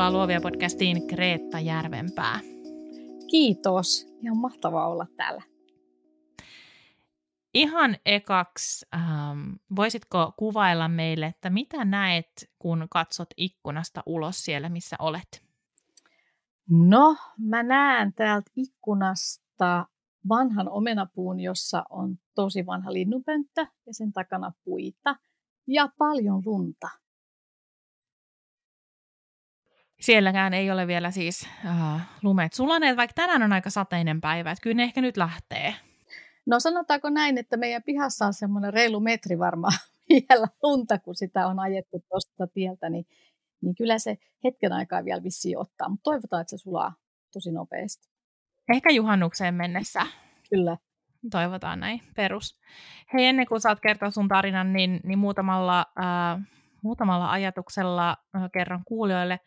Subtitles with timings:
[0.00, 2.40] Tervetuloa Luovia podcastiin Kreetta Järvenpää.
[3.30, 4.06] Kiitos.
[4.22, 5.42] Ihan mahtavaa olla täällä.
[7.54, 14.96] Ihan ekaksi, ähm, voisitko kuvailla meille, että mitä näet, kun katsot ikkunasta ulos siellä, missä
[14.98, 15.44] olet?
[16.70, 19.86] No, mä näen täältä ikkunasta
[20.28, 25.16] vanhan omenapuun, jossa on tosi vanha linnunpönttö ja sen takana puita
[25.66, 26.88] ja paljon lunta.
[30.00, 34.62] Sielläkään ei ole vielä siis äh, lumet sulaneet, vaikka tänään on aika sateinen päivä, että
[34.62, 35.74] kyllä ne ehkä nyt lähtee.
[36.46, 39.78] No sanotaanko näin, että meidän pihassa on semmoinen reilu metri varmaan
[40.10, 43.06] vielä lunta, kun sitä on ajettu tuosta tieltä, niin,
[43.62, 46.94] niin kyllä se hetken aikaa vielä vissiin ottaa, mutta toivotaan, että se sulaa
[47.32, 48.08] tosi nopeasti.
[48.74, 50.00] Ehkä juhannukseen mennessä.
[50.50, 50.76] Kyllä.
[51.30, 52.58] Toivotaan näin, perus.
[53.12, 56.42] Hei, ennen kuin saat kertoa sun tarinan, niin, niin muutamalla, äh,
[56.82, 59.40] muutamalla ajatuksella äh, kerron kuulijoille,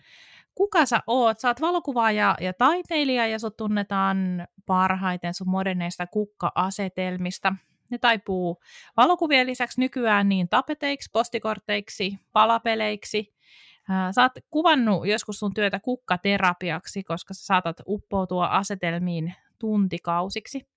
[0.56, 1.40] kuka sä oot?
[1.40, 7.56] Sä oot valokuvaaja ja taiteilija ja sut tunnetaan parhaiten sun moderneista kukka-asetelmista.
[7.90, 8.62] Ne taipuu
[8.98, 13.34] valokuvien lisäksi nykyään niin tapeteiksi, postikorteiksi, palapeleiksi.
[14.16, 20.68] Sä oot kuvannut joskus sun työtä kukkaterapiaksi, koska sä saatat uppoutua asetelmiin tuntikausiksi.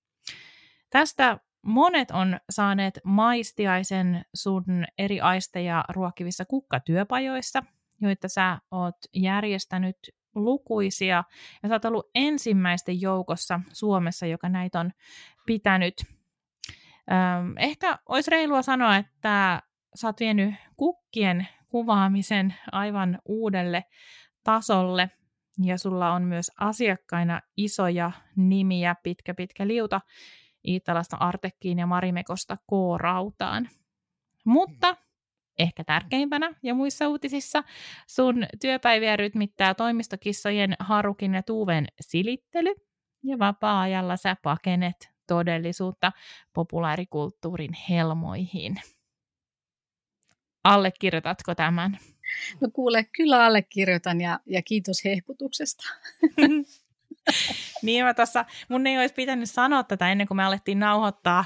[0.91, 4.65] Tästä monet on saaneet maistiaisen sun
[4.99, 7.63] eri aisteja ruokivissa kukkatyöpajoissa–
[8.01, 9.97] joita sä oot järjestänyt
[10.35, 11.25] lukuisia,
[11.63, 14.91] ja sä oot ollut ensimmäisten joukossa Suomessa, joka näitä on
[15.47, 15.95] pitänyt.
[17.11, 19.63] Öm, ehkä olisi reilua sanoa, että
[19.95, 23.85] sä oot vienyt kukkien kuvaamisen aivan uudelle
[24.45, 25.11] tasolle,
[25.63, 30.01] ja sulla on myös asiakkaina isoja nimiä, pitkä pitkä liuta,
[30.69, 33.69] Iitalasta Artekkiin ja Marimekosta K-rautaan.
[34.45, 34.97] Mutta
[35.59, 37.65] ehkä tärkeimpänä ja muissa uutisissa,
[38.07, 42.75] sun työpäiviä rytmittää toimistokissojen Harukin ja Tuuven silittely,
[43.23, 46.13] ja vapaa-ajalla sä pakenet todellisuutta
[46.53, 48.75] populaarikulttuurin helmoihin.
[50.65, 51.99] Allekirjoitatko tämän?
[52.61, 55.85] No kuule, kyllä allekirjoitan ja, ja kiitos hehkutuksesta.
[57.83, 61.45] niin mä tossa, mun ei olisi pitänyt sanoa tätä ennen kuin me alettiin nauhoittaa,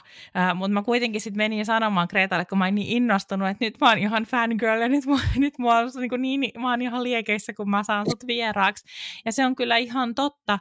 [0.55, 3.89] mutta mä kuitenkin sitten menin sanomaan Kreetalle, kun mä oon niin innostunut, että nyt mä
[3.89, 7.53] oon ihan fangirl ja nyt, mä, nyt mä, oon, niin, niin, mä oon ihan liekeissä,
[7.53, 8.85] kun mä saan sut vieraaksi.
[9.25, 10.59] Ja se on kyllä ihan totta.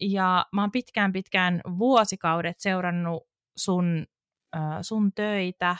[0.00, 3.22] Ja mä oon pitkään pitkään vuosikaudet seurannut
[3.56, 4.06] sun,
[4.82, 5.76] sun töitä,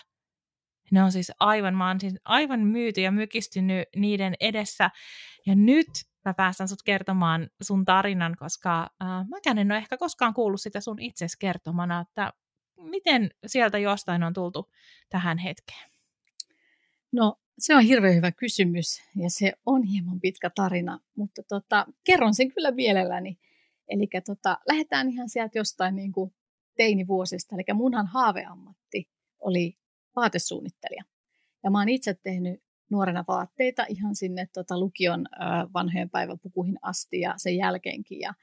[0.91, 4.91] ne on siis aivan, mä oon siis aivan myyty ja mykistynyt niiden edessä.
[5.47, 5.89] Ja nyt
[6.31, 10.81] mä päästän sut kertomaan sun tarinan, koska äh, mäkään en ole ehkä koskaan kuullut sitä
[10.81, 12.33] sun itses kertomana, että
[12.81, 14.71] miten sieltä jostain on tultu
[15.11, 15.91] tähän hetkeen?
[17.13, 22.35] No se on hirveän hyvä kysymys ja se on hieman pitkä tarina, mutta tota, kerron
[22.35, 23.39] sen kyllä mielelläni.
[23.89, 26.35] Eli tota, lähdetään ihan sieltä jostain niin kuin
[26.77, 27.55] teinivuosista.
[27.55, 29.09] Eli munhan haaveammatti
[29.39, 29.79] oli
[30.17, 31.05] vaatesuunnittelija.
[31.65, 35.39] Ja mä oon itse tehnyt nuorena vaatteita ihan sinne tota, lukion ö,
[35.75, 38.21] vanhojen päiväpukuihin asti ja sen jälkeenkin.
[38.21, 38.35] Ja,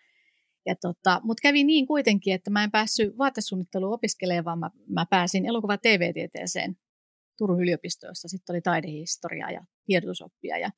[0.66, 5.06] ja tota, Mutta kävi niin kuitenkin, että mä en päässyt vaatesuunnitteluun opiskelemaan, vaan mä, mä
[5.10, 6.78] pääsin elokuva TV-tieteeseen
[7.38, 8.28] Turun yliopistossa.
[8.28, 10.58] Sitten oli taidehistoria ja tiedotusoppia.
[10.58, 10.70] Ja,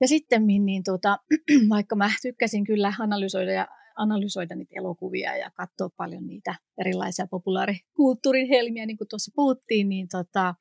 [0.00, 1.18] ja sitten niin, tota,
[1.74, 8.48] vaikka mä tykkäsin kyllä analysoida ja analysoida niitä elokuvia ja katsoa paljon niitä erilaisia populaarikulttuurin
[8.48, 10.54] helmiä, niin kuin tuossa puhuttiin, niin tota,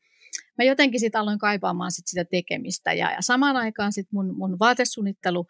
[0.57, 4.59] mä jotenkin sitten aloin kaipaamaan sit sitä tekemistä ja, ja samaan aikaan sit mun, mun
[4.59, 5.45] vaatesuunnittelu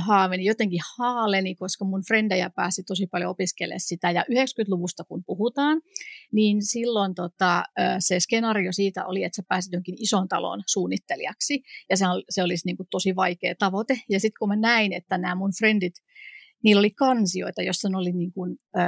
[0.00, 4.10] haaveni jotenkin haaleni, koska mun frendejä pääsi tosi paljon opiskelemaan sitä.
[4.10, 5.80] Ja 90-luvusta kun puhutaan,
[6.32, 7.64] niin silloin tota,
[7.98, 11.62] se skenaario siitä oli, että sä pääsit jonkin ison talon suunnittelijaksi.
[11.90, 14.00] Ja se, se olisi niin kuin tosi vaikea tavoite.
[14.10, 15.94] Ja sitten kun mä näin, että nämä mun frendit
[16.64, 18.80] niillä oli kansioita, jossa oli niin kuin, ö,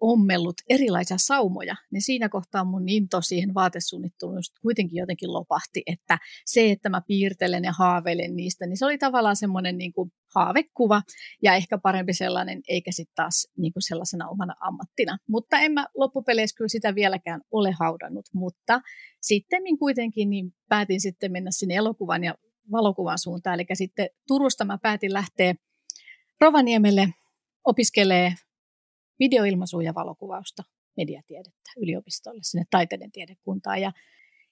[0.00, 6.70] ommellut erilaisia saumoja, niin siinä kohtaa mun into siihen vaatesuunnitteluun kuitenkin jotenkin lopahti, että se,
[6.70, 11.02] että mä piirtelen ja haaveilen niistä, niin se oli tavallaan semmoinen niin kuin haavekuva
[11.42, 15.18] ja ehkä parempi sellainen, eikä sitten taas niin kuin sellaisena omana ammattina.
[15.26, 18.80] Mutta en mä loppupeleissä kyllä sitä vieläkään ole haudannut, mutta
[19.20, 22.34] sitten kuitenkin niin päätin sitten mennä sinne elokuvan ja
[22.72, 25.54] valokuvan suuntaan, eli sitten Turusta mä päätin lähteä
[26.40, 27.08] Rovaniemelle
[27.64, 28.34] opiskelee
[29.20, 30.62] videoilmaisua ja valokuvausta,
[30.96, 33.80] mediatiedettä yliopistolle, sinne taiteiden tiedekuntaan.
[33.80, 33.92] Ja,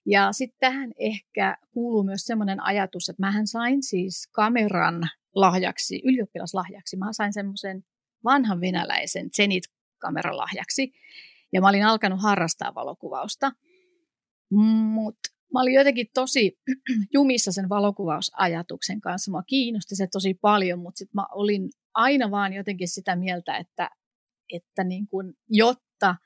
[0.06, 6.96] ja sitten tähän ehkä kuuluu myös semmoinen ajatus, että mähän sain siis kameran lahjaksi, ylioppilaslahjaksi.
[6.96, 7.84] Mä sain semmoisen
[8.24, 10.92] vanhan venäläisen Zenit-kameran lahjaksi.
[11.52, 13.52] Ja mä olin alkanut harrastaa valokuvausta.
[14.50, 16.58] Mutta mä olin jotenkin tosi
[17.14, 19.30] jumissa sen valokuvausajatuksen kanssa.
[19.30, 23.90] Mua kiinnosti se tosi paljon, mutta sitten mä olin aina vaan jotenkin sitä mieltä, että,
[24.52, 26.16] että niin kun, jotta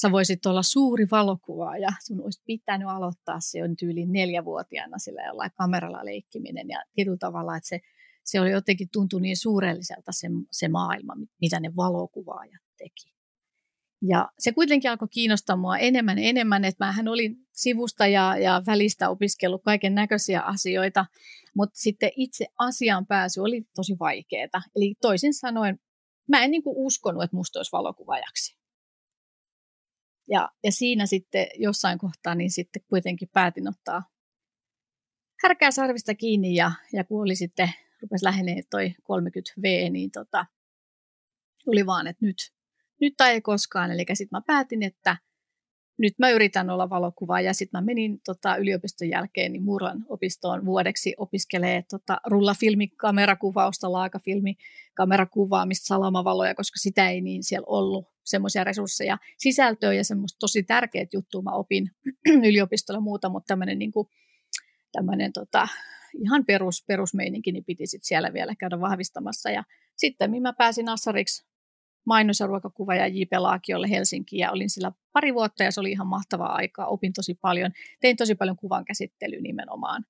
[0.00, 5.50] sä voisit olla suuri valokuvaaja, sun olisi pitänyt aloittaa se on tyyliin neljävuotiaana sillä jollain
[5.56, 7.80] kameralla leikkiminen ja tietyllä tavalla, että se,
[8.24, 13.18] se oli jotenkin tuntui niin suurelliselta se, se maailma, mitä ne valokuvaajat teki.
[14.02, 19.08] Ja se kuitenkin alkoi kiinnostaa mua enemmän enemmän, että mähän olin sivusta ja, ja välistä
[19.08, 21.06] opiskellut kaiken näköisiä asioita,
[21.56, 24.62] mutta sitten itse asiaan pääsy oli tosi vaikeaa.
[24.76, 25.78] Eli toisin sanoen,
[26.28, 28.58] mä en niin kuin uskonut, että musta olisi valokuvaajaksi.
[30.30, 34.02] Ja, ja siinä sitten jossain kohtaa niin sitten kuitenkin päätin ottaa
[35.42, 37.70] härkää sarvista kiinni ja, ja kun oli sitten,
[38.02, 40.46] rupesi lähenee toi 30V, niin tota,
[41.64, 42.36] tuli vaan, että nyt,
[43.00, 43.90] nyt tai ei koskaan.
[43.90, 45.16] Eli sitten mä päätin, että
[45.98, 47.54] nyt mä yritän olla valokuvaaja.
[47.54, 56.54] Sitten mä menin tota, yliopiston jälkeen niin Murlan opistoon vuodeksi opiskelee tota, rullafilmikamerakuvausta, laakafilmikamerakaavaamista, salamavaloja,
[56.54, 59.18] koska sitä ei niin siellä ollut semmoisia resursseja.
[59.38, 61.90] Sisältöä ja semmoista tosi tärkeät juttua mä opin
[62.48, 63.92] yliopistolla muuta, mutta tämmöinen niin
[65.32, 65.68] tota,
[66.14, 69.50] ihan perus, perusmeininki niin piti sit siellä vielä käydä vahvistamassa.
[69.50, 69.64] Ja
[69.96, 71.47] sitten mä pääsin Assariksi
[72.04, 73.32] mainos- ja ruokakuvaaja J.P.
[73.38, 76.86] Laakiolle Helsinkiin ja olin sillä pari vuotta ja se oli ihan mahtavaa aikaa.
[76.86, 80.04] Opin tosi paljon, tein tosi paljon kuvan käsittelyä nimenomaan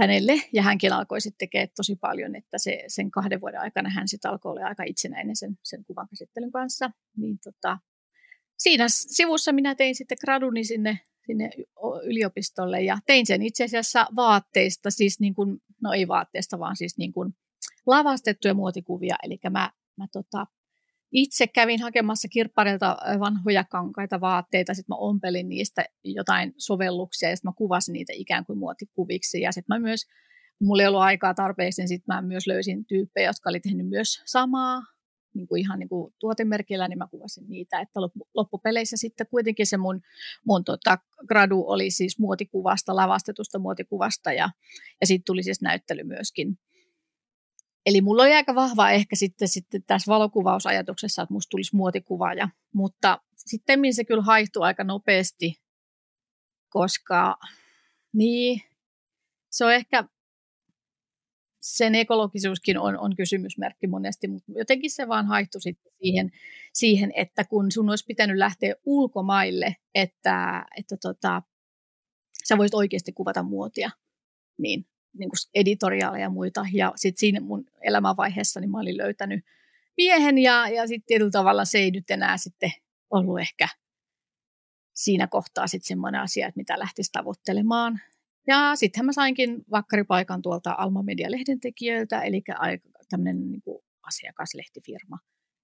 [0.00, 4.08] hänelle ja hänkin alkoi sitten tekemään tosi paljon, että se, sen kahden vuoden aikana hän
[4.08, 6.90] sitten alkoi olla aika itsenäinen sen, sen kuvan käsittelyn kanssa.
[7.16, 7.78] Niin tota,
[8.58, 11.50] siinä sivussa minä tein sitten graduni sinne, sinne
[12.02, 16.98] yliopistolle ja tein sen itse asiassa vaatteista, siis niin kuin, no ei vaatteista, vaan siis
[16.98, 17.34] niin kuin
[17.86, 20.46] lavastettuja muotikuvia, eli mä, mä tota,
[21.12, 27.48] itse kävin hakemassa kirpparilta vanhoja kankaita vaatteita, sitten mä ompelin niistä jotain sovelluksia ja sitten
[27.48, 29.40] mä kuvasin niitä ikään kuin muotikuviksi.
[29.40, 30.06] Ja sitten mä myös,
[30.60, 34.22] mulla ei ollut aikaa tarpeeksi, niin sitten mä myös löysin tyyppejä, jotka oli tehnyt myös
[34.24, 34.82] samaa,
[35.34, 37.80] niin kuin ihan niin kuin tuotemerkillä, niin mä kuvasin niitä.
[37.80, 38.00] Että
[38.34, 40.00] loppupeleissä sitten kuitenkin se mun,
[40.44, 44.50] mun tota, gradu oli siis muotikuvasta, lavastetusta muotikuvasta ja,
[45.00, 46.58] ja sitten tuli siis näyttely myöskin
[47.86, 53.20] Eli mulla oli aika vahva ehkä sitten, sitten tässä valokuvausajatuksessa, että musta tulisi muotikuvaaja, mutta
[53.36, 55.54] sitten se kyllä haihtui aika nopeasti,
[56.68, 57.36] koska
[58.12, 58.60] niin,
[59.50, 60.04] se on ehkä,
[61.60, 66.30] sen ekologisuuskin on, on kysymysmerkki monesti, mutta jotenkin se vaan haihtui sitten siihen,
[66.72, 71.42] siihen, että kun sun olisi pitänyt lähteä ulkomaille, että, että tota,
[72.48, 73.90] sä voisit oikeasti kuvata muotia,
[74.58, 74.86] niin
[75.18, 76.66] niin kuin editoriaaleja ja muita.
[76.72, 79.44] Ja sitten siinä mun elämänvaiheessa niin mä olin löytänyt
[79.96, 82.72] miehen ja, ja sitten tietyllä tavalla se ei nyt enää sitten
[83.10, 83.68] ollut ehkä
[84.94, 88.00] siinä kohtaa sitten semmoinen asia, että mitä lähtisi tavoittelemaan.
[88.46, 92.42] Ja sittenhän mä sainkin vakkaripaikan tuolta Alma Media-lehden tekijöiltä, eli
[93.10, 93.62] tämmöinen niin
[94.02, 95.18] asiakaslehtifirma.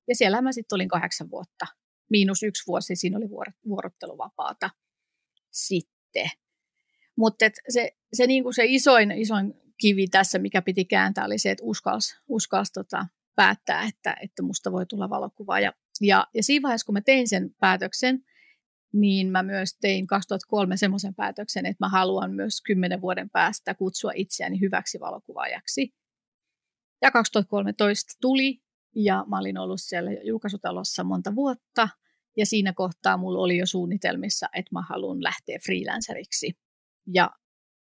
[0.08, 1.67] Ja siellä mä sitten olin kahdeksan vuotta,
[2.10, 3.31] miinus yksi vuosi, siinä oli
[3.69, 4.70] vuorotteluvapaata
[5.51, 6.31] sitten.
[7.17, 11.65] Mutta se, se, niinku se isoin, isoin kivi tässä, mikä piti kääntää, oli se, että
[11.65, 13.06] uskalsi, uskalsi tota,
[13.37, 15.61] päättää, että, että musta voi tulla valokuva.
[15.61, 18.25] Ja, ja, ja siinä vaiheessa, kun mä tein sen päätöksen,
[18.93, 24.11] niin mä myös tein 2003 semmoisen päätöksen, että mä haluan myös kymmenen vuoden päästä kutsua
[24.15, 25.94] itseäni hyväksi valokuvaajaksi.
[27.03, 28.63] Ja 2013 tuli,
[28.94, 31.89] ja mä olin ollut siellä julkaisutalossa monta vuotta,
[32.37, 36.64] ja siinä kohtaa mulla oli jo suunnitelmissa, että mä haluan lähteä freelanceriksi.
[37.06, 37.31] Ja,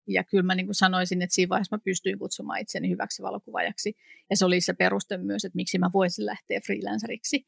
[0.06, 3.96] ja kyllä mä niin kuin sanoisin, että siinä vaiheessa mä pystyin kutsumaan itseni hyväksi valokuvaajaksi.
[4.30, 7.46] Ja se oli se peruste myös, että miksi mä voisin lähteä freelanceriksi.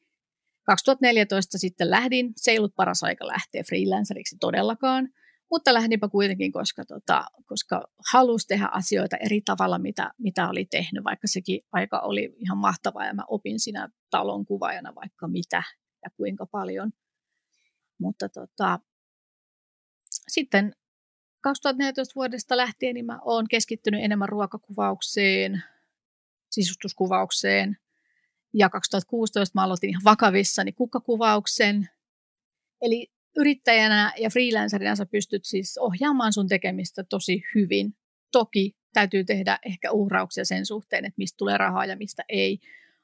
[0.63, 2.33] 2014 sitten lähdin.
[2.37, 5.09] Se ei ollut paras aika lähteä freelanceriksi todellakaan,
[5.51, 11.05] mutta lähdinpä kuitenkin, koska, tota, koska halusi tehdä asioita eri tavalla, mitä, mitä oli tehnyt,
[11.05, 15.63] vaikka sekin aika oli ihan mahtavaa ja mä opin siinä talon kuvaajana vaikka mitä
[16.05, 16.91] ja kuinka paljon.
[17.99, 18.81] Mutta tota,
[20.29, 20.73] sitten
[21.41, 25.63] 2014 vuodesta lähtien niin mä oon keskittynyt enemmän ruokakuvaukseen,
[26.51, 27.77] sisustuskuvaukseen.
[28.55, 31.89] Ja 2016 mä aloitin ihan vakavissani kukkakuvauksen.
[32.83, 37.97] Eli yrittäjänä ja freelancerina sä pystyt siis ohjaamaan sun tekemistä tosi hyvin.
[38.33, 42.59] Toki täytyy tehdä ehkä uhrauksia sen suhteen, että mistä tulee rahaa ja mistä ei.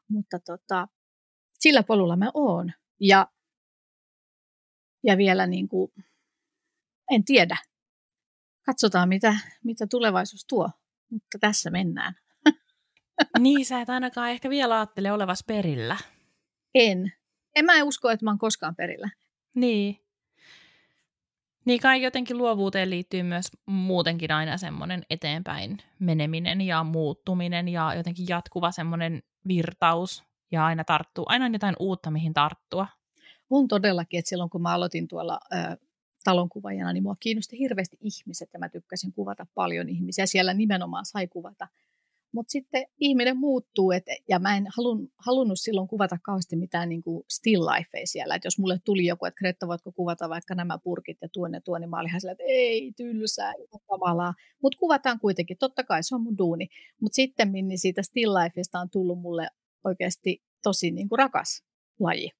[0.08, 0.88] Mutta tota,
[1.58, 2.72] sillä polulla mä oon.
[3.00, 3.30] Ja,
[5.04, 5.92] ja vielä niin kuin,
[7.10, 7.56] en tiedä,
[8.66, 10.70] katsotaan, mitä, mitä tulevaisuus tuo.
[11.10, 12.14] Mutta tässä mennään.
[13.38, 15.96] niin, sä et ainakaan ehkä vielä ajattele olevas perillä.
[16.74, 17.12] En.
[17.54, 19.10] En mä usko, että mä oon koskaan perillä.
[19.54, 20.06] Niin.
[21.64, 28.26] Niin kai jotenkin luovuuteen liittyy myös muutenkin aina semmoinen eteenpäin meneminen ja muuttuminen ja jotenkin
[28.28, 32.86] jatkuva semmoinen virtaus ja aina tarttuu, aina on jotain uutta, mihin tarttua.
[33.50, 35.76] On todellakin, että silloin kun mä aloitin tuolla ö,
[36.26, 40.26] talonkuvaajana, niin mua kiinnosti hirveästi ihmiset ja mä tykkäsin kuvata paljon ihmisiä.
[40.26, 41.68] Siellä nimenomaan sai kuvata
[42.32, 47.02] mutta sitten ihminen muuttuu, et, ja mä en halun, halunnut silloin kuvata kauheasti mitään niin
[47.02, 48.34] kuin still lifea siellä.
[48.34, 51.84] Et jos mulle tuli joku, että Kretta, voitko kuvata vaikka nämä purkit ja tuonne tuonne,
[51.84, 54.34] niin mä olin sillä, että ei, tylsää, ihan kamalaa.
[54.62, 56.68] Mutta kuvataan kuitenkin, totta kai se on mun duuni.
[57.00, 59.48] Mutta sitten niin siitä still lifeista on tullut mulle
[59.84, 61.64] oikeasti tosi niin kuin rakas
[62.00, 62.30] laji.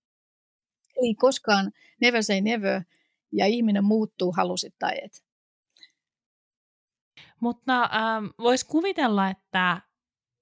[1.03, 2.83] Ei koskaan never say never,
[3.33, 5.25] ja ihminen muuttuu halusit tai et.
[7.41, 9.81] Mutta ähm, voisi kuvitella, että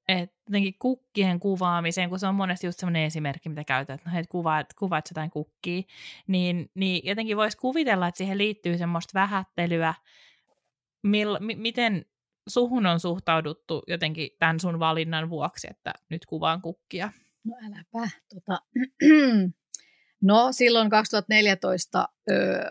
[0.09, 4.19] että jotenkin kukkien kuvaamiseen, kun se on monesti just sellainen esimerkki, mitä käytät, että no,
[4.19, 5.83] et kuvaat, kuvaat jotain kukkia,
[6.26, 9.95] niin, niin jotenkin voisi kuvitella, että siihen liittyy semmoista vähättelyä,
[11.03, 12.07] mil, m- miten
[12.49, 17.12] suhun on suhtauduttu jotenkin tämän sun valinnan vuoksi, että nyt kuvaan kukkia?
[17.45, 18.11] No äläpä.
[18.35, 18.59] Tota,
[20.25, 22.09] no silloin 2014,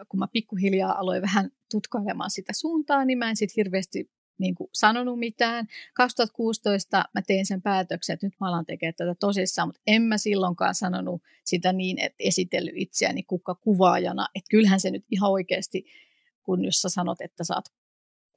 [0.10, 4.69] kun mä pikkuhiljaa aloin vähän tutkailemaan sitä suuntaa, niin mä en sitten hirveästi niin kuin
[4.74, 5.67] sanonut mitään.
[5.93, 10.17] 2016 mä tein sen päätöksen, että nyt mä alan tekemään tätä tosissaan, mutta en mä
[10.17, 14.27] silloinkaan sanonut sitä niin, että esitellyt itseäni kukka kuvaajana.
[14.36, 15.86] Että kyllähän se nyt ihan oikeasti,
[16.43, 17.65] kun jos sä sanot, että saat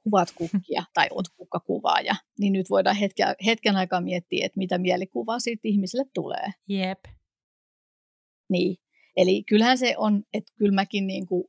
[0.03, 5.39] kuvat kukkia tai oot kukkakuvaaja, niin nyt voidaan hetken, hetken aikaa miettiä, että mitä mielikuvaa
[5.39, 6.53] siitä ihmiselle tulee.
[6.67, 6.99] Jep.
[8.49, 8.77] Niin,
[9.17, 11.43] eli kyllähän se on, että kyllä mäkin niin kuin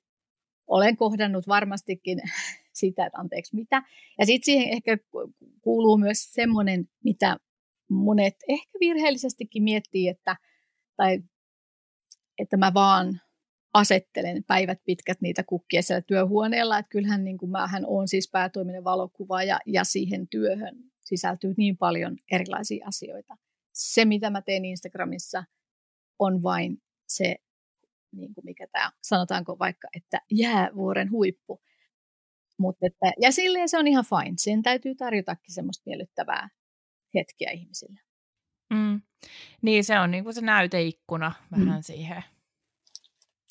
[0.67, 2.19] olen kohdannut varmastikin
[2.81, 3.83] sitä, että anteeksi mitä.
[4.19, 4.99] Ja sitten siihen ehkä
[5.61, 7.37] kuuluu myös semmoinen, mitä
[7.91, 10.37] monet ehkä virheellisestikin miettii, että,
[10.97, 11.23] tai,
[12.39, 13.21] että mä vaan
[13.75, 18.85] asettelen päivät pitkät niitä kukkia siellä työhuoneella, että kyllähän niin kuin mähän on siis päätoiminen
[18.85, 23.37] valokuva ja, ja siihen työhön sisältyy niin paljon erilaisia asioita.
[23.73, 25.45] Se, mitä mä teen Instagramissa,
[26.19, 27.37] on vain se,
[28.13, 31.63] niin kuin mikä tämä, sanotaanko vaikka, että jäävuoren huippu.
[32.59, 34.35] Mut että, ja silleen se on ihan fine.
[34.37, 36.49] Sen täytyy tarjotakin semmoista miellyttävää
[37.15, 38.01] hetkiä ihmisille.
[38.71, 39.01] Mm.
[39.63, 41.83] Niin, se on niin kuin se näyteikkuna vähän mm.
[41.83, 42.25] siihen.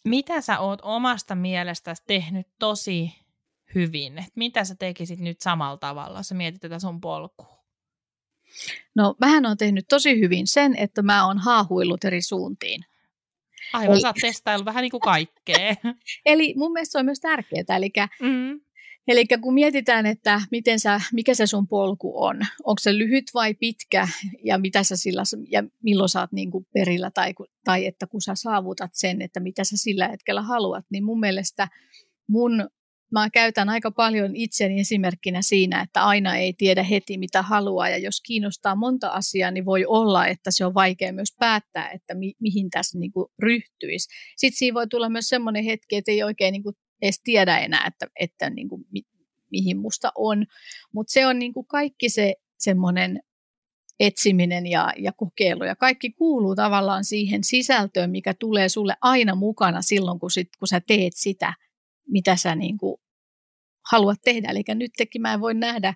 [0.05, 3.11] Mitä sä oot omasta mielestäsi tehnyt tosi
[3.75, 4.17] hyvin?
[4.17, 7.57] Et mitä sä tekisit nyt samalla tavalla, jos sä mietit tätä sun polkua?
[8.95, 12.85] No, mähän on tehnyt tosi hyvin sen, että mä oon haahuillut eri suuntiin.
[13.73, 15.75] Aivan, sä oot testaillut vähän niin kuin kaikkea.
[16.25, 17.77] Eli mun mielestä se on myös tärkeää.
[17.77, 18.59] Eli mm.
[19.07, 23.53] Eli kun mietitään, että miten sä, mikä se sun polku on, onko se lyhyt vai
[23.53, 24.07] pitkä
[24.43, 27.33] ja mitä sä sillä, ja milloin sä oot niin kuin perillä tai,
[27.63, 31.67] tai että kun sä saavutat sen, että mitä sä sillä hetkellä haluat, niin mun mielestä
[32.27, 32.69] mun,
[33.11, 37.97] mä käytän aika paljon itseni esimerkkinä siinä, että aina ei tiedä heti mitä haluaa ja
[37.97, 42.33] jos kiinnostaa monta asiaa, niin voi olla, että se on vaikea myös päättää, että mi,
[42.39, 44.09] mihin tässä niin kuin ryhtyisi.
[44.37, 47.87] Sitten siinä voi tulla myös semmoinen hetki, että ei oikein niin kuin edes tiedä enää,
[47.87, 49.01] että, että niin kuin, mi,
[49.51, 50.45] mihin musta on.
[50.93, 53.19] Mutta se on niin kuin kaikki se semmoinen
[53.99, 59.81] etsiminen ja, ja kokeilu ja kaikki kuuluu tavallaan siihen sisältöön, mikä tulee sulle aina mukana
[59.81, 61.53] silloin, kun, sit, kun sä teet sitä,
[62.07, 62.97] mitä sä niin kuin
[63.91, 64.49] haluat tehdä.
[64.49, 65.93] Eli nytkin mä voin nähdä,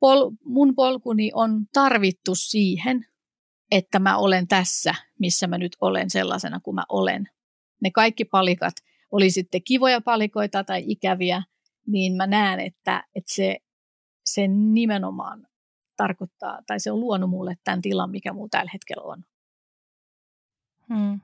[0.00, 3.06] pol, mun polkuni on tarvittu siihen,
[3.70, 7.28] että mä olen tässä, missä mä nyt olen sellaisena kuin mä olen.
[7.82, 8.74] Ne kaikki palikat
[9.12, 11.42] oli sitten kivoja palikoita tai ikäviä,
[11.86, 13.58] niin mä näen, että, että se,
[14.24, 15.46] se nimenomaan
[15.96, 19.24] tarkoittaa, tai se on luonut mulle tämän tilan, mikä mulla tällä hetkellä on.
[20.88, 21.20] Hmm.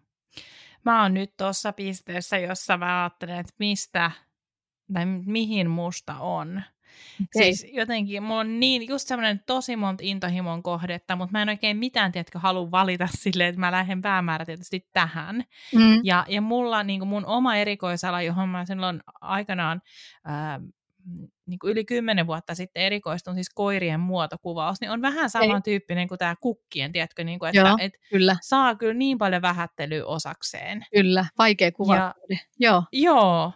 [0.85, 4.11] Mä oon nyt tuossa pisteessä, jossa mä ajattelen, että mistä
[4.93, 6.63] tai mihin musta on.
[7.15, 7.43] Okay.
[7.43, 11.77] Siis jotenkin, mulla on niin, just semmoinen tosi monta intohimon kohdetta, mutta mä en oikein
[11.77, 15.45] mitään, tiedätkö, halua valita silleen, että mä lähden päämäärätietoisesti tähän.
[15.75, 16.01] Mm.
[16.05, 19.83] Ja, ja mulla niin kuin mun oma erikoisala, johon mä silloin aikanaan
[20.25, 20.61] ää,
[21.47, 26.19] niin kuin yli kymmenen vuotta sitten erikoistun, siis koirien muotokuvaus, niin on vähän samantyyppinen kuin
[26.19, 28.37] tämä kukkien, tiedätkö, niin kuin, että Joo, et kyllä.
[28.43, 30.85] saa kyllä niin paljon vähättelyä osakseen.
[30.95, 32.15] Kyllä, vaikea kuva.
[32.59, 32.83] Joo.
[32.93, 33.53] Joo,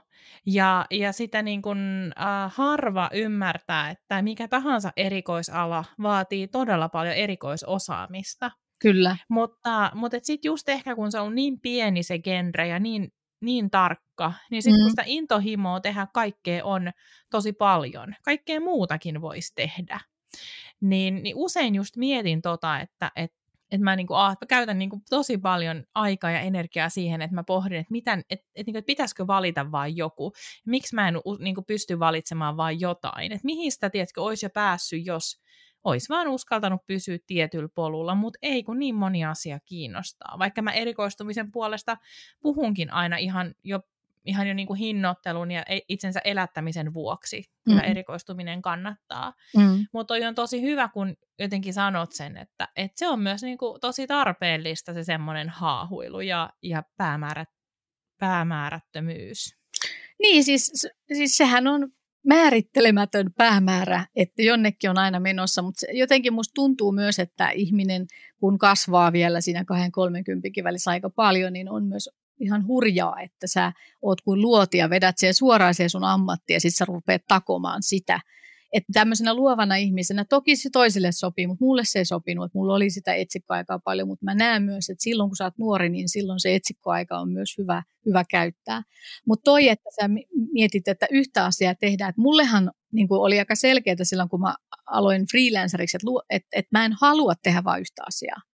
[0.47, 7.14] ja, ja sitä niin kuin, äh, harva ymmärtää, että mikä tahansa erikoisala vaatii todella paljon
[7.14, 8.50] erikoisosaamista.
[8.80, 9.16] Kyllä.
[9.28, 13.71] Mutta, mutta sitten just ehkä kun se on niin pieni se genre ja niin, niin
[13.71, 14.85] tarkka, niin sitten mm.
[14.85, 16.90] kun sitä intohimoa tehdä kaikkea on
[17.30, 20.00] tosi paljon, kaikkea muutakin voisi tehdä,
[20.80, 23.38] niin, niin usein just mietin tota, että, että
[23.71, 27.78] että mä, niinku, mä käytän niinku tosi paljon aikaa ja energiaa siihen, että mä pohdin,
[27.78, 30.33] että, miten, et, et, niinku, et pitäisikö valita vain joku.
[30.66, 33.33] Miksi mä en niinku, pysty valitsemaan vain jotain.
[33.33, 35.40] Että mihin sitä, tiedätkö, olisi jo päässyt, jos
[35.85, 40.38] olisi vaan uskaltanut pysyä tietyllä polulla, mutta ei kun niin moni asia kiinnostaa.
[40.38, 41.97] Vaikka mä erikoistumisen puolesta
[42.42, 43.80] puhunkin aina ihan jo
[44.28, 47.90] ihan jo niin kuin hinnoittelun ja e, itsensä elättämisen vuoksi kyllä mm.
[47.90, 49.32] erikoistuminen kannattaa.
[49.56, 49.87] Mm.
[49.92, 53.80] Mutta on tosi hyvä, kun jotenkin sanot sen, että, että se on myös niin kuin
[53.80, 57.49] tosi tarpeellista se semmoinen haahuilu ja, ja päämäärät,
[58.18, 59.56] päämäärättömyys.
[60.18, 60.73] Niin, siis,
[61.12, 61.88] siis sehän on
[62.28, 68.06] määrittelemätön päämäärä, että jonnekin on aina menossa, mutta jotenkin musta tuntuu myös, että ihminen,
[68.40, 69.64] kun kasvaa vielä siinä
[70.61, 75.18] 2-30 välissä aika paljon, niin on myös ihan hurjaa, että sä oot kuin luotia, vedät
[75.18, 78.20] siihen suoraan siihen sun ammattiin ja sitten sä rupeat takomaan sitä.
[78.73, 82.75] Että tämmöisenä luovana ihmisenä, toki se toisille sopii, mutta mulle se ei sopinut, että mulla
[82.75, 86.09] oli sitä etsikkoaikaa paljon, mutta mä näen myös, että silloin kun sä oot nuori, niin
[86.09, 88.83] silloin se etsikkoaika on myös hyvä, hyvä käyttää.
[89.27, 90.09] Mutta toi, että sä
[90.53, 94.55] mietit, että yhtä asiaa tehdään, että mullehan niin kuin oli aika selkeää silloin, kun mä
[94.87, 98.48] aloin freelanceriksi, että, että, että mä en halua tehdä vain yhtä asiaa.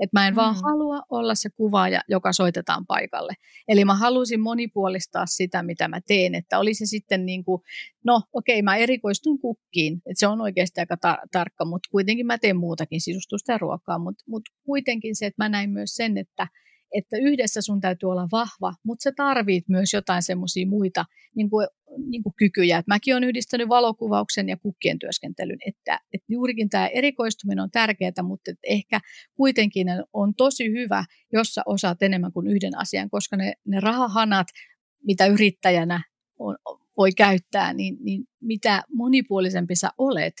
[0.00, 0.36] Että mä en mm.
[0.36, 3.32] vaan halua olla se kuvaaja, joka soitetaan paikalle.
[3.68, 6.34] Eli mä halusin monipuolistaa sitä, mitä mä teen.
[6.34, 7.62] Että oli se sitten niin kuin,
[8.04, 9.94] no okei, okay, mä erikoistun kukkiin.
[9.94, 13.98] Että se on oikeasti aika tar- tarkka, mutta kuitenkin mä teen muutakin sisustusta ja ruokaa.
[13.98, 16.46] Mutta mut kuitenkin se, että mä näin myös sen, että–
[16.92, 21.04] että yhdessä sun täytyy olla vahva, mutta sä tarvit myös jotain semmoisia muita
[21.34, 21.66] niin kuin,
[22.10, 22.78] niin kuin kykyjä.
[22.78, 28.22] Et mäkin olen yhdistänyt valokuvauksen ja kukkien työskentelyn, että, että juurikin tämä erikoistuminen on tärkeää,
[28.22, 29.00] mutta ehkä
[29.34, 34.46] kuitenkin on tosi hyvä, jos sä osaat enemmän kuin yhden asian, koska ne, ne rahahanat,
[35.04, 36.02] mitä yrittäjänä
[36.38, 36.56] on,
[36.96, 40.34] voi käyttää, niin, niin mitä monipuolisempi sä olet,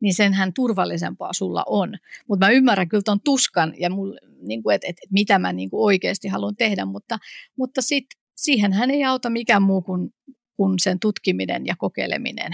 [0.00, 1.94] niin senhän turvallisempaa sulla on.
[2.28, 5.52] Mutta mä ymmärrän kyllä tuon tuskan ja mul, niin kuin, että, että, että mitä mä
[5.52, 7.18] niin kuin oikeasti haluan tehdä, mutta,
[7.56, 8.06] mutta sit,
[8.36, 10.14] siihenhän ei auta mikään muu kuin,
[10.56, 12.52] kuin sen tutkiminen ja kokeileminen.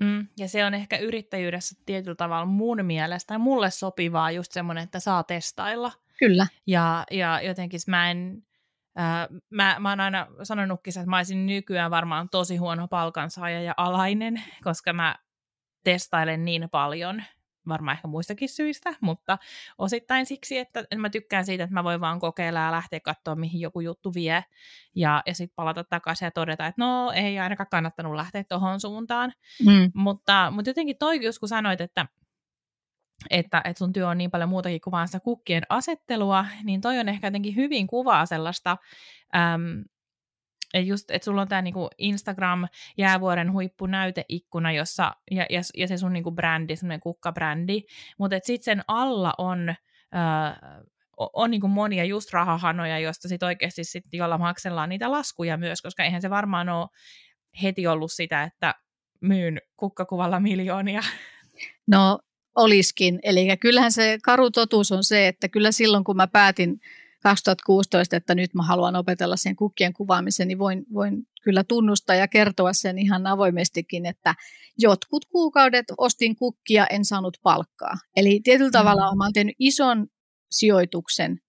[0.00, 5.00] Mm, ja se on ehkä yrittäjyydessä tietyllä tavalla mun mielestä, mulle sopivaa just semmoinen, että
[5.00, 5.92] saa testailla.
[6.18, 6.46] Kyllä.
[6.66, 8.42] Ja, ja jotenkin mä en,
[8.98, 13.74] äh, mä, mä oon aina sanonutkin, että mä olisin nykyään varmaan tosi huono palkansaaja ja
[13.76, 15.16] alainen, koska mä
[15.84, 17.22] testailen niin paljon,
[17.68, 19.38] varmaan ehkä muistakin syistä, mutta
[19.78, 23.60] osittain siksi, että mä tykkään siitä, että mä voin vaan kokeilla ja lähteä katsoa, mihin
[23.60, 24.44] joku juttu vie,
[24.94, 29.32] ja, ja sitten palata takaisin ja todeta, että no ei ainakaan kannattanut lähteä tuohon suuntaan.
[29.66, 29.90] Mm.
[29.94, 32.06] Mutta, mutta jotenkin toi, just kun sanoit, että
[33.30, 36.98] että, että sun työ on niin paljon muutakin kuin vaan sitä kukkien asettelua, niin toi
[36.98, 38.76] on ehkä jotenkin hyvin kuvaa sellaista
[39.36, 39.84] äm,
[40.74, 46.12] just, että sulla on tämä niinku Instagram jäävuoren huippunäyteikkuna, jossa, ja, ja, ja se sun
[46.12, 47.82] niinku brändi, semmoinen kukkabrändi,
[48.18, 50.56] mutta sitten sen alla on, äh,
[51.16, 56.04] on niinku monia just rahahanoja, joista sitten oikeasti sit, jolla maksellaan niitä laskuja myös, koska
[56.04, 56.88] eihän se varmaan ole
[57.62, 58.74] heti ollut sitä, että
[59.20, 61.00] myyn kukkakuvalla miljoonia.
[61.86, 62.18] No
[62.56, 66.80] oliskin, eli kyllähän se karu totuus on se, että kyllä silloin kun mä päätin
[67.22, 72.28] 2016, että nyt mä haluan opetella sen kukkien kuvaamisen, niin voin, voin kyllä tunnustaa ja
[72.28, 74.34] kertoa sen ihan avoimestikin, että
[74.78, 77.94] jotkut kuukaudet ostin kukkia, en saanut palkkaa.
[78.16, 79.18] Eli tietyllä tavalla mm.
[79.18, 80.06] mä oon tehnyt ison
[80.50, 81.40] sijoituksen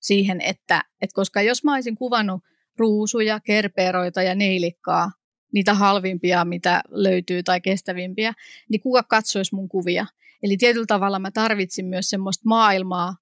[0.00, 2.40] siihen, että, että koska jos mä olisin kuvannut
[2.78, 5.10] ruusuja, kerperoita ja neilikkaa,
[5.52, 8.32] niitä halvimpia, mitä löytyy tai kestävimpiä,
[8.68, 10.06] niin kuka katsoisi mun kuvia?
[10.42, 13.14] Eli tietyllä tavalla mä tarvitsin myös semmoista maailmaa,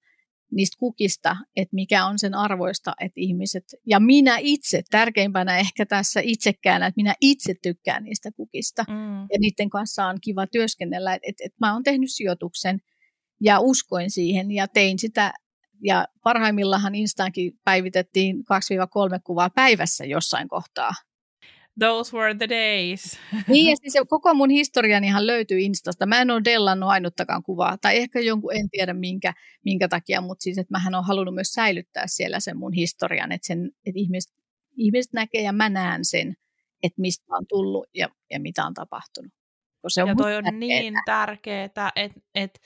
[0.51, 6.19] niistä kukista, että mikä on sen arvoista, että ihmiset, ja minä itse, tärkeimpänä ehkä tässä
[6.23, 9.21] itsekään, että minä itse tykkään niistä kukista, mm.
[9.21, 12.79] ja niiden kanssa on kiva työskennellä, että, että, että mä oon tehnyt sijoituksen,
[13.41, 15.33] ja uskoin siihen, ja tein sitä,
[15.83, 18.41] ja parhaimmillahan Instaankin päivitettiin 2-3
[19.23, 20.91] kuvaa päivässä jossain kohtaa,
[21.79, 23.19] Those were the days.
[23.47, 26.05] Niin, ja siis koko mun historianihan löytyy Instasta.
[26.05, 29.33] Mä en ole dellannut ainuttakaan kuvaa, tai ehkä jonkun, en tiedä minkä,
[29.65, 33.47] minkä takia, mutta siis, että mähän olen halunnut myös säilyttää siellä sen mun historian, että,
[33.47, 34.33] sen, että ihmiset,
[34.77, 36.35] ihmiset näkee ja mä näen sen,
[36.83, 39.31] että mistä on tullut ja, ja mitä on tapahtunut.
[39.87, 40.59] Se on ja toi on tärkeää.
[40.59, 41.91] niin tärkeää, että,
[42.35, 42.59] että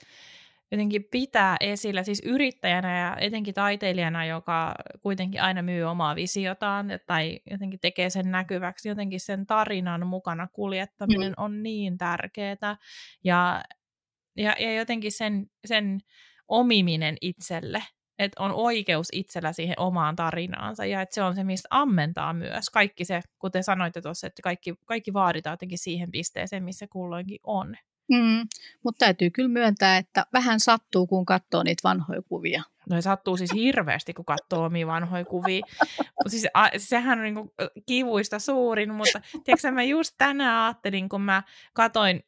[0.70, 7.40] jotenkin pitää esillä, siis yrittäjänä ja etenkin taiteilijana, joka kuitenkin aina myy omaa visiotaan tai
[7.50, 11.44] jotenkin tekee sen näkyväksi, jotenkin sen tarinan mukana kuljettaminen mm.
[11.44, 12.76] on niin tärkeää
[13.24, 13.62] ja,
[14.36, 16.00] ja, ja jotenkin sen, sen
[16.48, 17.82] omiminen itselle,
[18.18, 22.70] että on oikeus itsellä siihen omaan tarinaansa ja että se on se, mistä ammentaa myös.
[22.70, 27.76] Kaikki se, kuten sanoitte tuossa, että kaikki, kaikki vaaditaan jotenkin siihen pisteeseen, missä kulloinkin on.
[28.12, 28.48] Mm,
[28.82, 32.62] mutta täytyy kyllä myöntää, että vähän sattuu, kun katsoo niitä vanhoja kuvia.
[32.90, 35.66] No sattuu siis hirveästi, kun katsoo omia vanhoja kuvia.
[36.26, 37.54] siis, a, sehän on niinku
[37.86, 42.24] kivuista suurin, mutta tiedätkö, mä just tänään ajattelin, kun mä katoin,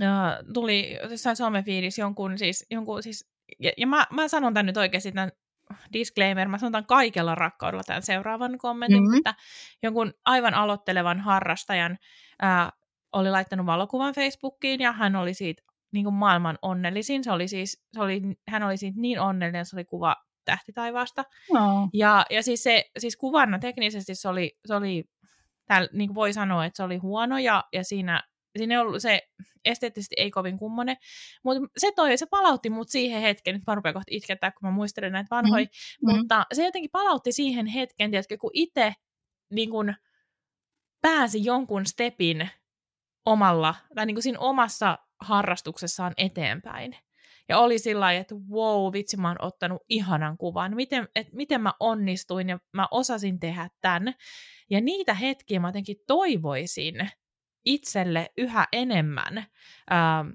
[0.00, 3.30] uh, tuli jossain somefiidissä jonkun, siis, jonkun siis,
[3.60, 5.32] ja, ja mä, mä sanon tämän nyt oikeasti tämän
[5.92, 9.16] disclaimer, mä sanon tämän kaikella rakkaudella tämän seuraavan kommentin, mm-hmm.
[9.16, 9.34] mutta
[9.82, 11.98] jonkun aivan aloittelevan harrastajan
[13.12, 17.24] oli laittanut valokuvan Facebookiin ja hän oli siitä niin kuin maailman onnellisin.
[17.24, 21.24] Se oli siis, se oli, hän oli siitä niin onnellinen, se oli kuva tähtitaivaasta.
[21.52, 21.88] No.
[21.92, 25.04] Ja, ja siis, se, siis kuvana teknisesti se oli, se oli
[25.66, 28.22] täällä, niin kuin voi sanoa, että se oli huono ja, ja siinä,
[28.58, 29.20] siinä ei ollut se
[29.64, 30.96] esteettisesti ei kovin kummonen,
[31.44, 34.70] mutta se toi, se palautti mut siihen hetken, nyt mä rupean kohta itkettää, kun mä
[34.70, 36.18] muistelen näitä vanhoja, mm-hmm.
[36.18, 38.94] mutta se jotenkin palautti siihen hetken, tiedätkö, kun itse
[39.50, 39.94] niin kun,
[41.00, 42.50] pääsi jonkun stepin
[43.26, 46.96] omalla, tai niin kuin siinä omassa harrastuksessaan eteenpäin.
[47.48, 50.76] Ja oli sillä että wow, vitsi, mä oon ottanut ihanan kuvan.
[50.76, 54.14] Miten, et, miten mä onnistuin ja mä osasin tehdä tämän.
[54.70, 57.10] Ja niitä hetkiä mä jotenkin toivoisin
[57.64, 59.38] itselle yhä enemmän.
[59.92, 60.28] Ähm,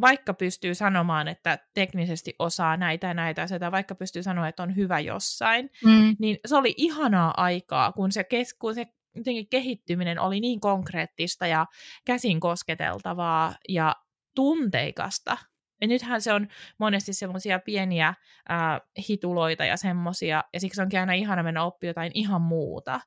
[0.00, 4.76] vaikka pystyy sanomaan, että teknisesti osaa näitä ja näitä asioita, vaikka pystyy sanoa, että on
[4.76, 6.16] hyvä jossain, mm.
[6.18, 8.86] niin se oli ihanaa aikaa, kun se, kes, kun se
[9.18, 11.66] jotenkin kehittyminen oli niin konkreettista ja
[12.04, 13.96] käsin kosketeltavaa ja
[14.34, 15.36] tunteikasta.
[15.80, 18.14] Ja nythän se on monesti semmoisia pieniä
[18.48, 23.00] ää, hituloita ja semmoisia, ja siksi onkin aina ihana mennä oppi jotain ihan muuta.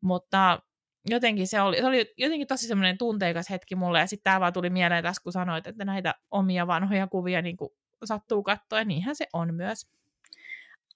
[0.00, 0.58] Mutta
[1.10, 4.52] jotenkin se oli, se oli jotenkin tosi semmoinen tunteikas hetki mulle, ja sitten tämä vaan
[4.52, 7.56] tuli mieleen tässä, kun sanoit, että näitä omia vanhoja kuvia niin
[8.04, 9.86] sattuu katsoa, ja niinhän se on myös.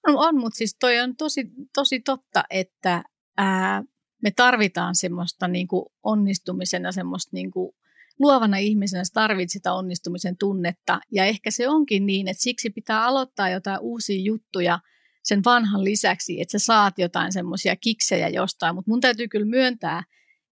[0.07, 3.03] On, on mutta siis toi on tosi, tosi totta, että
[3.37, 3.83] ää,
[4.23, 7.75] me tarvitaan semmoista niin kuin onnistumisen ja semmoista niin kuin
[8.19, 10.99] luovana ihmisenä sä tarvitset sitä onnistumisen tunnetta.
[11.11, 14.79] Ja ehkä se onkin niin, että siksi pitää aloittaa jotain uusia juttuja
[15.23, 18.75] sen vanhan lisäksi, että sä saat jotain semmoisia kiksejä jostain.
[18.75, 20.03] Mutta mun täytyy kyllä myöntää,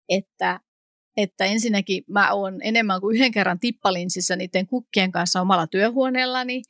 [0.09, 0.59] että,
[1.17, 6.61] että ensinnäkin mä oon enemmän kuin yhden kerran tippalinsissä niiden kukkien kanssa omalla työhuoneellani.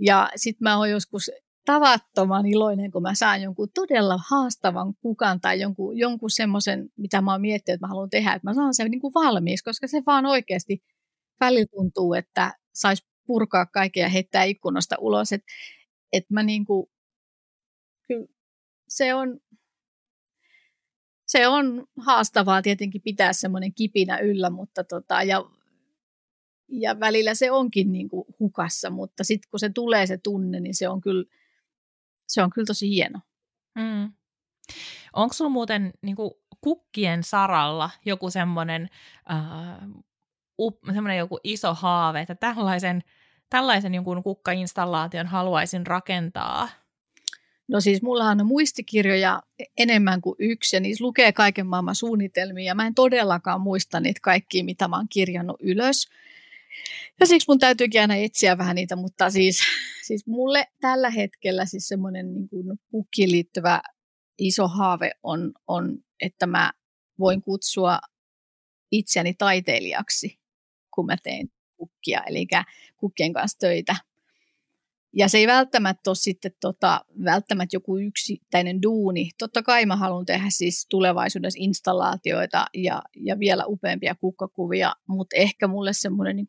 [0.00, 1.30] Ja sitten mä oon joskus
[1.66, 7.32] tavattoman iloinen, kun mä saan jonkun todella haastavan kukan tai jonkun, jonkun semmoisen, mitä mä
[7.32, 10.02] oon miettinyt, että mä haluan tehdä, että mä saan sen niin kuin valmiiksi, koska se
[10.06, 10.82] vaan oikeasti
[11.40, 15.32] välillä tuntuu, että saisi purkaa kaiken ja heittää ikkunasta ulos.
[15.32, 15.46] Että
[16.12, 16.86] et mä niin kuin,
[18.88, 19.40] se on,
[21.26, 25.44] se on haastavaa tietenkin pitää semmoinen kipinä yllä, mutta tota, ja,
[26.68, 30.74] ja välillä se onkin niin kuin hukassa, mutta sitten kun se tulee se tunne, niin
[30.74, 31.24] se on kyllä
[32.26, 33.20] se on kyllä tosi hieno.
[33.74, 34.12] Mm.
[35.12, 38.88] Onko sulla muuten niin kuin, kukkien saralla joku semmoinen
[39.30, 43.02] äh, joku iso haave, että tällaisen,
[43.50, 46.68] tällaisen jonkun kukkainstallaation haluaisin rakentaa?
[47.68, 49.42] No siis mullahan on muistikirjoja
[49.76, 54.64] enemmän kuin yksi ja niissä lukee kaiken maailman suunnitelmia mä en todellakaan muista niitä kaikkia,
[54.64, 56.08] mitä mä oon kirjannut ylös.
[57.20, 59.58] Ja siksi mun täytyykin aina etsiä vähän niitä, mutta siis,
[60.06, 63.80] siis mulle tällä hetkellä siis semmoinen niin kuin kukkiin liittyvä
[64.38, 66.72] iso haave on, on, että mä
[67.18, 67.98] voin kutsua
[68.92, 70.38] itseäni taiteilijaksi,
[70.94, 72.46] kun mä teen kukkia, eli
[72.96, 73.96] kukkien kanssa töitä.
[75.18, 79.30] Ja se ei välttämättä ole sitten tota, välttämättä joku yksittäinen duuni.
[79.38, 85.68] Totta kai mä haluan tehdä siis tulevaisuudessa installaatioita ja, ja vielä upeampia kukkakuvia, mutta ehkä
[85.68, 86.46] mulle semmoinen niin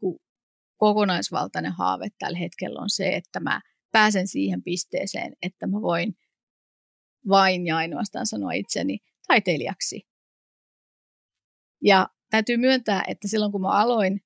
[0.77, 6.17] kokonaisvaltainen haave tällä hetkellä on se, että mä pääsen siihen pisteeseen, että mä voin
[7.29, 10.07] vain ja ainoastaan sanoa itseni taiteilijaksi.
[11.83, 14.21] Ja täytyy myöntää, että silloin kun mä aloin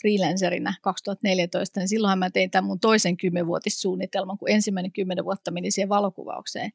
[0.00, 5.70] freelancerina 2014, niin silloinhan mä tein tämän mun toisen kymmenvuotissuunnitelman, kun ensimmäinen kymmenen vuotta meni
[5.70, 6.72] siihen valokuvaukseen.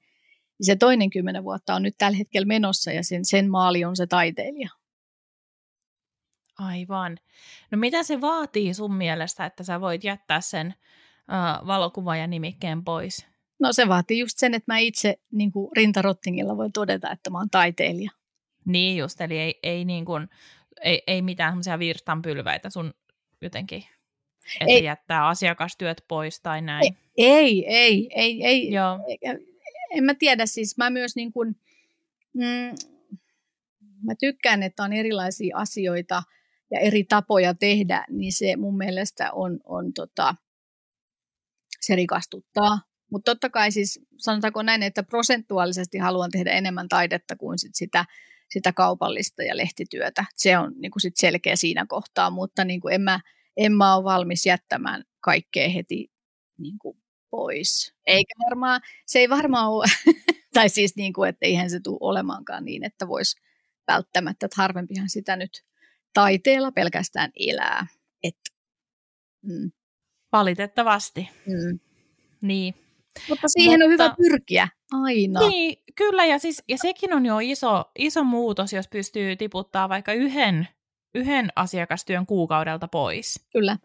[0.60, 3.96] Ja se toinen kymmenen vuotta on nyt tällä hetkellä menossa ja sen, sen maali on
[3.96, 4.70] se taiteilija.
[6.58, 7.18] Aivan.
[7.72, 13.28] No mitä se vaatii sun mielestä, että sä voit jättää sen uh, valokuvaajan nimikkeen pois?
[13.60, 17.38] No se vaatii just sen, että mä itse niin kuin rintarottingilla voin todeta, että mä
[17.38, 18.12] oon taiteilija.
[18.66, 20.30] Niin just, eli ei, ei, niin kuin,
[20.82, 22.94] ei, ei mitään semmoisia virstanpylväitä sun
[23.42, 23.84] jotenkin,
[24.62, 24.84] että ei.
[24.84, 26.98] jättää asiakastyöt pois tai näin.
[27.18, 28.72] Ei, ei, ei, ei.
[28.72, 29.00] Joo.
[29.92, 31.56] En mä tiedä, siis mä myös niin kuin,
[32.34, 32.76] mm,
[34.04, 36.24] mä tykkään, että on erilaisia asioita
[36.72, 40.36] ja eri tapoja tehdä, niin se mun mielestä on, on tota,
[41.82, 42.82] se rikastuttaa.
[43.12, 48.06] Mutta totta kai siis sanotaanko näin, että prosentuaalisesti haluan tehdä enemmän taidetta kuin sit sitä
[48.50, 50.26] sitä kaupallista ja lehtityötä.
[50.36, 53.20] Se on niin kuin sit selkeä siinä kohtaa, mutta niin kuin en, mä,
[53.58, 56.12] en mä ole valmis jättämään kaikkea heti
[56.58, 56.98] niin kuin
[57.30, 57.94] pois.
[58.06, 59.86] Eikä varmaan, se ei varmaan ole,
[60.54, 63.42] tai siis niin kuin, että eihän se tule olemaankaan niin, että voisi
[63.88, 65.64] välttämättä, että harvempihan sitä nyt
[66.14, 67.88] taiteella pelkästään elää.
[68.24, 68.38] Et,
[69.42, 69.72] mm.
[70.32, 71.30] Valitettavasti.
[71.46, 71.80] Mm.
[72.42, 72.87] Niin.
[73.30, 73.86] Mutta siihen Mutta...
[73.86, 75.40] on hyvä pyrkiä aina.
[75.40, 80.14] Niin, kyllä, ja, siis, ja sekin on jo iso, iso muutos, jos pystyy tiputtaa vaikka
[80.14, 80.68] yhden,
[81.16, 83.48] yhden asiakastyön kuukaudelta pois.
[83.54, 83.78] Kyllä.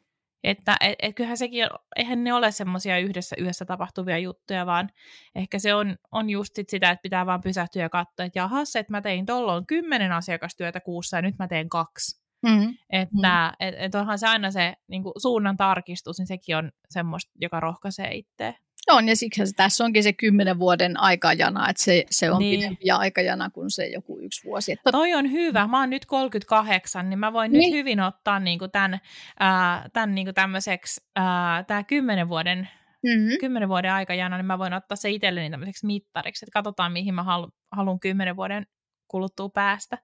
[0.44, 1.66] Että et, et kyllähän sekin,
[1.96, 4.90] eihän ne ole semmoisia yhdessä yössä tapahtuvia juttuja, vaan
[5.34, 8.76] ehkä se on, on just sit sitä, että pitää vaan pysähtyä ja katsoa, että jahas,
[8.76, 12.22] että mä tein tolloin kymmenen asiakastyötä kuussa ja nyt mä teen kaksi.
[12.46, 12.74] Mm-hmm.
[12.90, 13.66] Että mm.
[13.66, 18.14] et, et onhan se aina se niin suunnan tarkistus, niin sekin on semmoista, joka rohkaisee
[18.14, 18.54] itseä.
[18.90, 22.60] On, ja siksi se, tässä onkin se kymmenen vuoden aikajana, että se, se on niin.
[22.60, 24.72] pidempi aikajana kuin se joku yksi vuosi.
[24.72, 24.92] Että...
[24.92, 25.66] Toi on hyvä.
[25.66, 27.70] Mä oon nyt 38, niin mä voin niin.
[27.70, 28.94] nyt hyvin ottaa niinku tämän,
[29.42, 32.68] äh, tämän niinku tämmöiseksi, äh, tämä kymmenen vuoden
[33.02, 33.38] mm-hmm.
[33.40, 37.22] kymmenen vuoden aikajana, niin mä voin ottaa se itselleni tämmöiseksi mittariksi, että katsotaan, mihin mä
[37.22, 38.66] halu, haluan kymmenen vuoden
[39.08, 39.98] kuluttua päästä.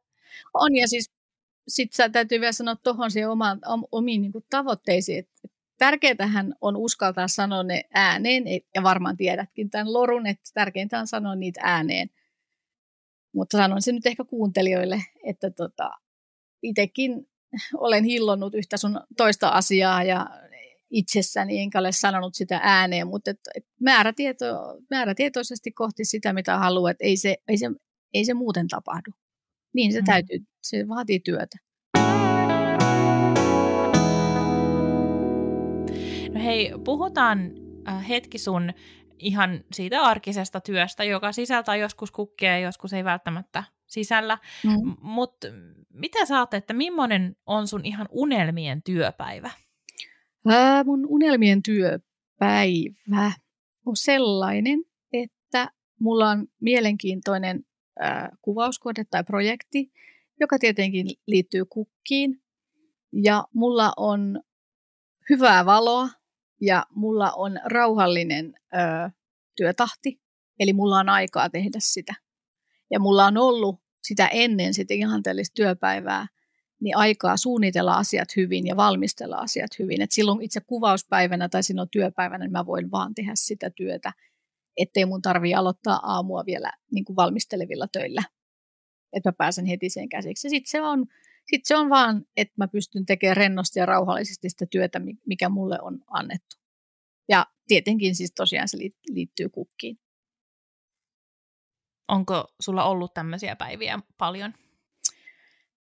[0.55, 1.13] On, ja siis
[1.69, 3.61] sitten sä täytyy vielä sanoa tuohon siihen omaan,
[3.93, 10.27] omiin niin tavoitteisiin, että tärkeintähän on uskaltaa sanoa ne ääneen, ja varmaan tiedätkin tämän lorun,
[10.27, 12.11] että tärkeintä on sanoa niitä ääneen.
[13.35, 15.91] Mutta sanon se nyt ehkä kuuntelijoille, että tota,
[16.63, 17.29] itsekin
[17.75, 20.27] olen hillonnut yhtä sun toista asiaa ja
[20.91, 24.47] itsessäni, enkä ole sanonut sitä ääneen, mutta et, et määrätieto,
[24.91, 27.67] määrätietoisesti kohti sitä, mitä haluat, ei se, ei se,
[28.15, 29.11] ei se muuten tapahdu.
[29.75, 30.05] Niin se mm.
[30.05, 31.57] täytyy, se vaatii työtä.
[36.39, 37.51] Hei, puhutaan
[37.89, 38.73] äh, hetki sun
[39.19, 44.39] ihan siitä arkisesta työstä, joka sisältää joskus kukkia ja joskus ei välttämättä sisällä.
[44.65, 44.97] Mm.
[45.01, 45.49] Mutta
[45.93, 49.51] mitä sä ajattelet, että millainen on sun ihan unelmien työpäivä?
[50.49, 53.33] Ää, mun unelmien työpäivä
[53.87, 55.71] on sellainen, että
[56.01, 57.65] mulla on mielenkiintoinen
[57.99, 59.93] ää, kuvauskode tai projekti,
[60.41, 62.43] joka tietenkin liittyy kukkiin.
[63.13, 64.41] Ja mulla on
[65.31, 66.09] hyvää valoa
[66.61, 69.11] ja mulla on rauhallinen ö,
[69.57, 70.21] työtahti,
[70.59, 72.15] eli mulla on aikaa tehdä sitä.
[72.91, 76.27] Ja mulla on ollut sitä ennen sitä ihanteellista työpäivää,
[76.81, 80.03] niin aikaa suunnitella asiat hyvin ja valmistella asiat hyvin.
[80.03, 84.13] Et silloin itse kuvauspäivänä tai silloin työpäivänä niin mä voin vaan tehdä sitä työtä,
[84.77, 88.23] ettei mun tarvii aloittaa aamua vielä niin kuin valmistelevilla töillä,
[89.13, 90.49] että mä pääsen heti sen käsiksi.
[90.49, 91.07] Sitten se on
[91.51, 95.79] sitten se on vaan, että mä pystyn tekemään rennosti ja rauhallisesti sitä työtä, mikä mulle
[95.83, 96.57] on annettu.
[97.29, 99.99] Ja tietenkin siis tosiaan se liittyy kukkiin.
[102.09, 104.55] Onko sulla ollut tämmöisiä päiviä paljon?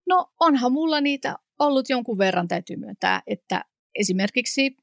[0.07, 4.77] No onhan mulla niitä ollut jonkun verran, täytyy myöntää, että esimerkiksi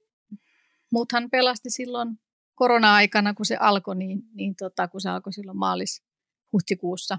[0.92, 2.18] muuthan pelasti silloin
[2.54, 7.18] korona-aikana, kun se alkoi, niin, niin tota, kun se alkoi silloin maalis-huhtikuussa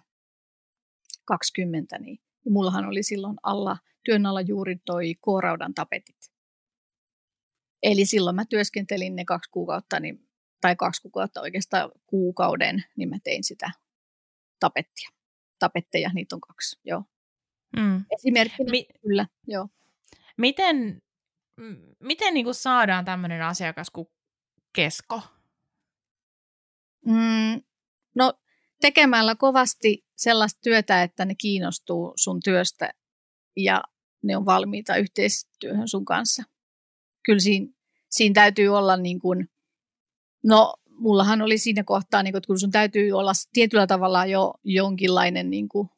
[1.25, 6.31] 20, niin ja mullahan oli silloin alla, työn alla juuri toi kooraudan tapetit.
[7.83, 10.29] Eli silloin mä työskentelin ne kaksi kuukautta, niin,
[10.61, 13.71] tai kaksi kuukautta oikeastaan kuukauden, niin mä tein sitä
[14.59, 15.09] tapettia.
[15.59, 17.03] Tapetteja, niitä on kaksi, joo.
[17.77, 18.05] Mm.
[18.17, 19.67] Esimerkkinä, Mi- kyllä, joo.
[20.37, 21.01] Miten,
[21.99, 24.07] miten niin kuin saadaan tämmöinen asiakas kuin
[24.75, 25.21] Kesko?
[27.05, 27.61] Mm,
[28.15, 28.33] no
[28.85, 32.93] tekemällä kovasti sellaista työtä, että ne kiinnostuu sun työstä
[33.57, 33.83] ja
[34.23, 36.43] ne on valmiita yhteistyöhön sun kanssa.
[37.25, 37.67] Kyllä siinä,
[38.09, 39.49] siinä täytyy olla niin kuin,
[40.43, 44.53] no mullahan oli siinä kohtaa, niin kuin, että kun sun täytyy olla tietyllä tavalla jo
[44.63, 45.89] jonkinlainen niin kuin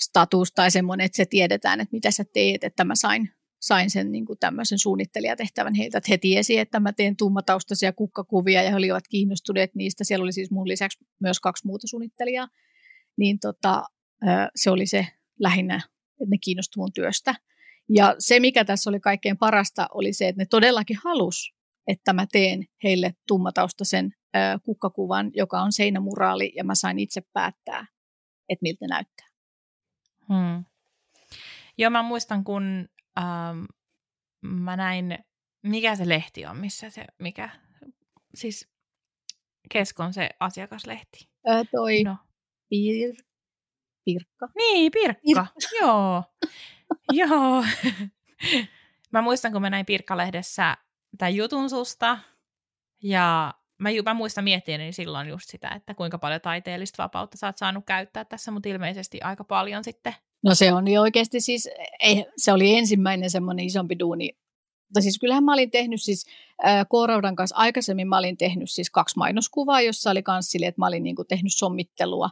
[0.00, 4.12] status tai semmoinen, että se tiedetään, että mitä sä teet, että mä sain sain sen
[4.12, 8.76] niin kuin tämmöisen suunnittelijatehtävän heiltä, että he tiesi, että mä teen tummataustaisia kukkakuvia ja he
[8.76, 10.04] olivat kiinnostuneet niistä.
[10.04, 12.48] Siellä oli siis mun lisäksi myös kaksi muuta suunnittelijaa,
[13.16, 13.84] niin tota,
[14.56, 15.06] se oli se
[15.40, 15.76] lähinnä,
[16.20, 17.34] että ne kiinnostuivat mun työstä.
[17.88, 21.54] Ja se, mikä tässä oli kaikkein parasta, oli se, että ne todellakin halus,
[21.86, 24.14] että mä teen heille tummataustaisen
[24.62, 27.86] kukkakuvan, joka on seinämuraali, ja mä sain itse päättää,
[28.48, 29.26] että miltä näyttää.
[30.28, 30.64] Hmm.
[31.78, 32.88] Joo, mä muistan, kun
[33.18, 33.64] ähm,
[34.42, 35.18] mä näin,
[35.62, 37.50] mikä se lehti on, missä se, mikä,
[38.34, 38.68] siis
[39.68, 41.28] Keskon se asiakaslehti.
[41.46, 42.16] Ää, toi no.
[42.68, 43.14] Pir,
[44.04, 44.48] Pirkka.
[44.56, 45.46] Niin, Pirkka, Pirkka.
[45.80, 46.22] joo.
[47.12, 47.64] joo.
[49.12, 50.76] mä muistan, kun mä näin Pirkka-lehdessä
[51.18, 52.18] tämän jutun susta,
[53.02, 57.56] ja mä, mä muistan miettiä silloin just sitä, että kuinka paljon taiteellista vapautta sä oot
[57.56, 60.14] saanut käyttää tässä, mutta ilmeisesti aika paljon sitten.
[60.46, 61.68] No se on niin oikeasti siis,
[62.00, 64.30] ei, se oli ensimmäinen semmoinen isompi duuni.
[64.88, 66.26] Mutta siis kyllähän mä olin tehnyt siis
[66.66, 70.80] äh, Kooraudan kanssa aikaisemmin, mä olin tehnyt siis kaksi mainoskuvaa, jossa oli kans sille, että
[70.80, 72.30] mä olin niinku tehnyt sommittelua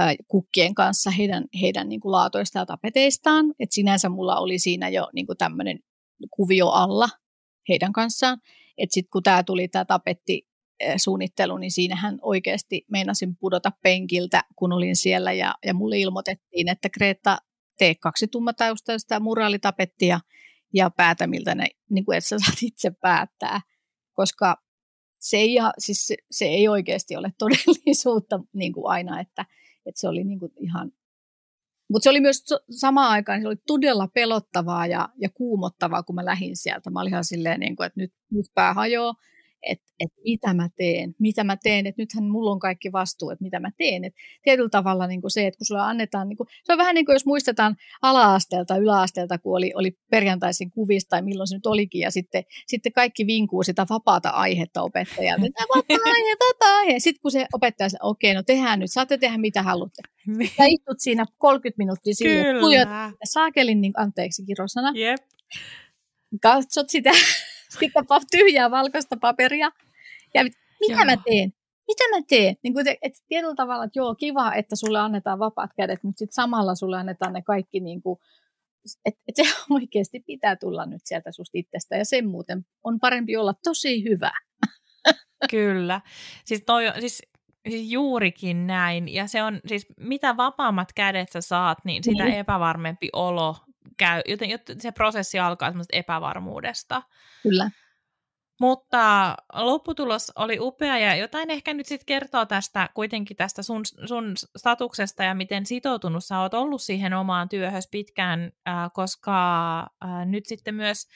[0.00, 3.54] äh, kukkien kanssa heidän, heidän niinku laatoista ja tapeteistaan.
[3.60, 5.78] Et sinänsä mulla oli siinä jo niinku tämmöinen
[6.30, 7.08] kuvio alla
[7.68, 8.38] heidän kanssaan.
[8.78, 10.46] Että sitten kun tämä tuli tämä tapetti
[10.96, 16.88] suunnittelu, niin siinähän oikeasti meinasin pudota penkiltä, kun olin siellä ja, ja mulle ilmoitettiin, että
[16.88, 17.38] Kreta,
[17.78, 20.20] tee kaksi tummataustaista muraalitapettia
[20.74, 23.60] ja päätä, miltä ne, niin kuin et sä saat itse päättää,
[24.12, 24.56] koska
[25.18, 29.46] se ei, siis se, se ei oikeasti ole todellisuutta niin kuin aina, että,
[29.86, 30.92] että se oli niin kuin ihan
[31.92, 36.24] mutta se oli myös samaan aikaan, se oli todella pelottavaa ja, ja kuumottavaa, kun mä
[36.24, 36.90] lähdin sieltä.
[36.90, 39.14] Mä olin ihan silleen, niin kuin, että nyt, nyt pää hajoaa
[39.62, 43.42] että et mitä mä teen, mitä mä teen, että nythän mulla on kaikki vastuu, että
[43.42, 44.04] mitä mä teen.
[44.04, 46.94] Et tietyllä tavalla niin kuin se, että kun sulle annetaan, niin kuin, se on vähän
[46.94, 51.66] niin kuin jos muistetaan ala-asteelta, yläasteelta, kun oli, oli perjantaisin kuvista tai milloin se nyt
[51.66, 56.98] olikin, ja sitten, sitten kaikki vinkuu sitä vapaata aihetta opettajalta, että vapaa aihe, vapaa aihe.
[56.98, 60.02] Sitten kun se opettaja sanoo, okei, okay, no tehdään nyt, saatte tehdä mitä haluatte.
[60.26, 60.50] Niin.
[60.58, 63.12] Ja istut siinä 30 minuuttia siinä, Kyllä.
[63.24, 64.92] saakelin, niin, anteeksi kirosana.
[64.96, 65.20] Yep.
[66.42, 67.10] Katsot sitä
[67.80, 69.70] sitten tyhjää valkoista paperia.
[70.34, 71.04] Ja mitä joo.
[71.04, 71.52] mä teen?
[71.88, 72.56] Mitä mä teen?
[72.62, 76.18] Niin kuin te, et tietyllä tavalla, että joo, kiva, että sulle annetaan vapaat kädet, mutta
[76.18, 78.18] sitten samalla sulle annetaan ne kaikki, niin kuin,
[79.04, 81.96] että et se oikeasti pitää tulla nyt sieltä susta itsestä.
[81.96, 84.32] Ja sen muuten on parempi olla tosi hyvä.
[85.50, 86.00] Kyllä.
[86.44, 87.22] Siis, toi, siis
[87.68, 89.14] Siis juurikin näin.
[89.14, 92.38] Ja se on siis, mitä vapaammat kädet sä saat, niin sitä niin.
[92.38, 93.56] epävarmempi olo
[93.96, 97.02] käy, joten, joten se prosessi alkaa semmoista epävarmuudesta.
[97.42, 97.70] Kyllä.
[98.60, 104.34] Mutta lopputulos oli upea ja jotain ehkä nyt sitten kertoo tästä kuitenkin tästä sun, sun
[104.56, 110.46] statuksesta ja miten sitoutunut sä oot ollut siihen omaan työhön pitkään, äh, koska äh, nyt
[110.46, 111.08] sitten myös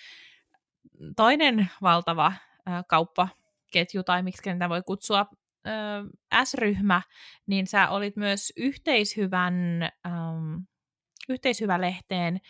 [1.16, 5.26] toinen valtava äh, kauppaketju tai miksi niitä voi kutsua
[5.66, 7.02] äh, S-ryhmä,
[7.46, 10.54] niin sä olit myös yhteishyvän ähm,
[11.28, 12.40] yhteishyvälehteen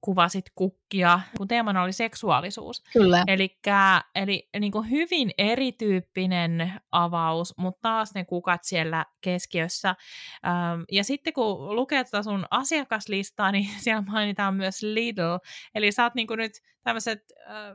[0.00, 2.82] kuvasit kukkia, kun teemana oli seksuaalisuus.
[2.92, 3.24] Kyllä.
[3.26, 9.88] Elikkä, eli niin kuin hyvin erityyppinen avaus, mutta taas ne kukat siellä keskiössä.
[9.88, 15.36] Ähm, ja sitten kun lukee tätä sun asiakaslistaa, niin siellä mainitaan myös Lidl.
[15.74, 17.74] Eli sä oot niin kuin nyt tämmöiset äh,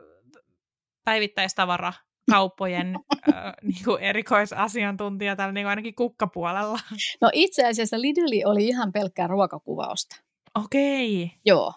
[1.03, 1.93] päivittäistavara
[2.31, 2.95] kauppojen
[3.33, 6.79] äh, niin kuin erikoisasiantuntija täällä niin kuin ainakin kukkapuolella.
[7.21, 10.15] No itse asiassa Lidli oli ihan pelkkää ruokakuvausta.
[10.63, 11.23] Okei.
[11.23, 11.37] Okay.
[11.45, 11.73] Joo.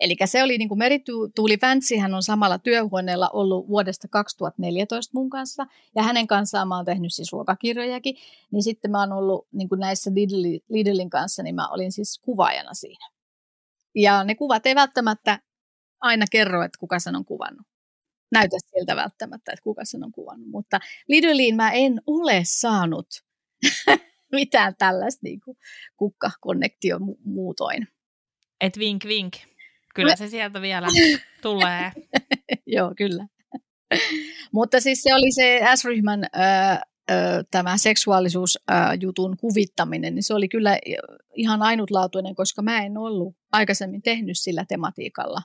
[0.00, 5.66] Eli se oli niin kuin Merituuli Väntsihän on samalla työhuoneella ollut vuodesta 2014 mun kanssa,
[5.94, 8.16] ja hänen kanssaan mä oon tehnyt siis ruokakirjojakin,
[8.50, 12.20] niin sitten mä oon ollut niin kuin näissä Lidli, Lidlin kanssa, niin mä olin siis
[12.24, 13.08] kuvaajana siinä.
[13.94, 15.38] Ja ne kuvat ei välttämättä
[16.00, 17.66] aina kerro, että kuka sen on kuvannut
[18.32, 20.48] näytä siltä välttämättä, että kuka sen on kuvannut.
[20.50, 23.06] Mutta Lidliin mä en ole saanut
[24.32, 25.56] mitään tällaista niin kuin
[25.96, 27.88] kukkakonnektio mu- muutoin.
[28.60, 29.34] Et vink vink.
[29.94, 30.86] Kyllä se sieltä vielä
[31.42, 31.92] tulee.
[32.66, 33.26] Joo, kyllä.
[34.52, 36.80] Mutta siis se oli se S-ryhmän äh,
[37.50, 40.78] tämä seksuaalisuusjutun kuvittaminen, niin se oli kyllä
[41.34, 45.42] ihan ainutlaatuinen, koska mä en ollut aikaisemmin tehnyt sillä tematiikalla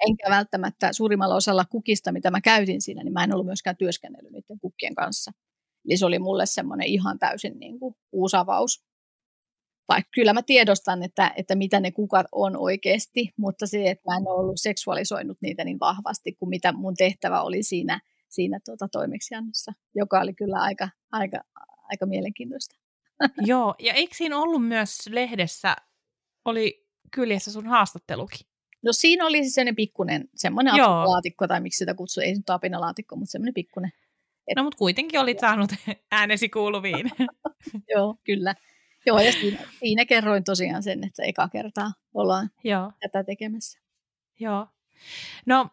[0.00, 4.32] enkä välttämättä suurimmalla osalla kukista, mitä mä käytin siinä, niin mä en ollut myöskään työskennellyt
[4.32, 5.32] niiden kukkien kanssa.
[5.88, 8.84] Eli se oli mulle semmoinen ihan täysin niin kuin uusi avaus.
[9.88, 14.16] Vaikka kyllä mä tiedostan, että, että mitä ne kukat on oikeasti, mutta se, että mä
[14.16, 18.88] en ole ollut seksuaalisoinut niitä niin vahvasti kuin mitä mun tehtävä oli siinä, siinä tuota
[18.88, 21.38] toimeksiannossa, joka oli kyllä aika, aika,
[21.88, 22.76] aika mielenkiintoista.
[23.46, 25.76] Joo, ja eikö siinä ollut myös lehdessä,
[26.44, 28.55] oli kyljessä sun haastattelukin?
[28.86, 32.50] No siinä oli siis sellainen pikkunen, semmoinen apinalaatikko, tai miksi sitä kutsuu, ei se nyt
[32.50, 33.92] apinalaatikko, mutta semmoinen pikkunen.
[34.48, 34.56] Et...
[34.56, 35.70] No mutta kuitenkin olit saanut
[36.10, 37.10] äänesi kuuluviin.
[37.94, 38.54] Joo, kyllä.
[39.06, 42.92] Joo, ja siinä, siinä kerroin tosiaan sen, että eka kertaa ollaan Joo.
[43.00, 43.80] tätä tekemässä.
[44.40, 44.66] Joo.
[45.46, 45.70] No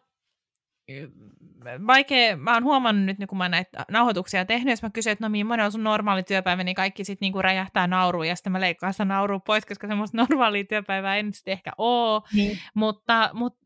[1.86, 5.28] vaikea, mä oon huomannut nyt, kun mä näitä nauhoituksia tehnyt, jos mä kysyn, että no
[5.28, 8.92] millainen on sun normaali työpäivä, niin kaikki sitten niinku räjähtää nauruun, ja sitten mä leikkaan
[8.92, 12.22] sitä naurua pois, koska semmoista normaalia työpäivää ei nyt sitten ehkä ole.
[12.32, 12.58] Niin.
[12.74, 13.64] Mutta, mutta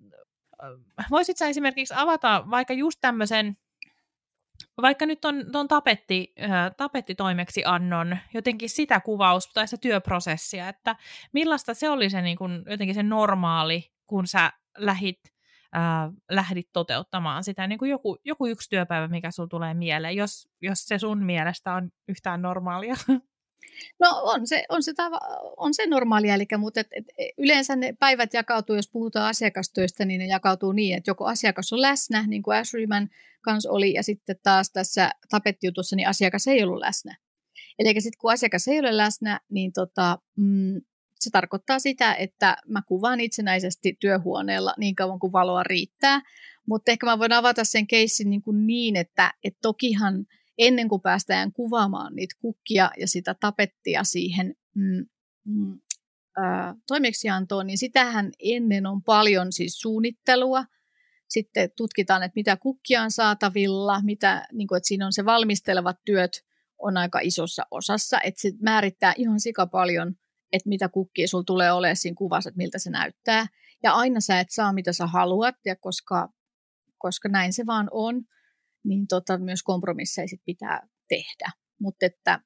[1.11, 3.57] voisit sä esimerkiksi avata vaikka just tämmöisen,
[4.83, 10.97] vaikka nyt on tuon tapetti, äh, tapettitoimeksiannon, jotenkin sitä kuvaus tai sitä työprosessia, että
[11.33, 15.21] millaista se oli se niin kun, jotenkin se normaali, kun sä lähit
[15.73, 20.49] ää, lähdit toteuttamaan sitä, niin kuin joku, joku yksi työpäivä, mikä sinulla tulee mieleen, jos,
[20.63, 22.95] jos se sun mielestä on yhtään normaalia.
[24.01, 25.19] No on se, on se, tava,
[25.57, 27.05] on se normaalia, eli, mutta et, et,
[27.39, 31.83] yleensä ne päivät jakautuu, jos puhutaan asiakastyöstä, niin ne jakautuu niin, että joko asiakas on
[31.83, 33.09] läsnä, niin kuin Ashryman
[33.41, 37.17] kanssa oli, ja sitten taas tässä tapettiutussa, niin asiakas ei ollut läsnä.
[37.79, 40.81] Eli sitten kun asiakas ei ole läsnä, niin tota, mm,
[41.21, 46.23] se tarkoittaa sitä, että mä kuvaan itsenäisesti työhuoneella niin kauan kuin valoa riittää,
[46.67, 50.27] mutta ehkä mä voin avata sen keissin niin, kuin niin että et tokihan
[50.59, 55.07] ennen kuin päästään kuvaamaan niitä kukkia ja sitä tapettia siihen mm,
[55.45, 55.81] mm,
[56.37, 60.65] ää, toimeksiantoon, niin sitähän ennen on paljon siis suunnittelua.
[61.29, 65.97] Sitten tutkitaan, että mitä kukkia on saatavilla, mitä, niin kuin, että siinä on se valmistelevat
[66.05, 66.49] työt
[66.79, 70.15] on aika isossa osassa, että se määrittää ihan sika paljon,
[70.53, 73.47] että mitä kukkia sulla tulee olemaan siinä kuvassa, että miltä se näyttää.
[73.83, 76.29] Ja aina sä et saa, mitä sä haluat, ja koska,
[76.99, 78.25] koska näin se vaan on,
[78.85, 81.51] niin tota, myös kompromisseja sit pitää tehdä.
[81.81, 82.41] Mutta että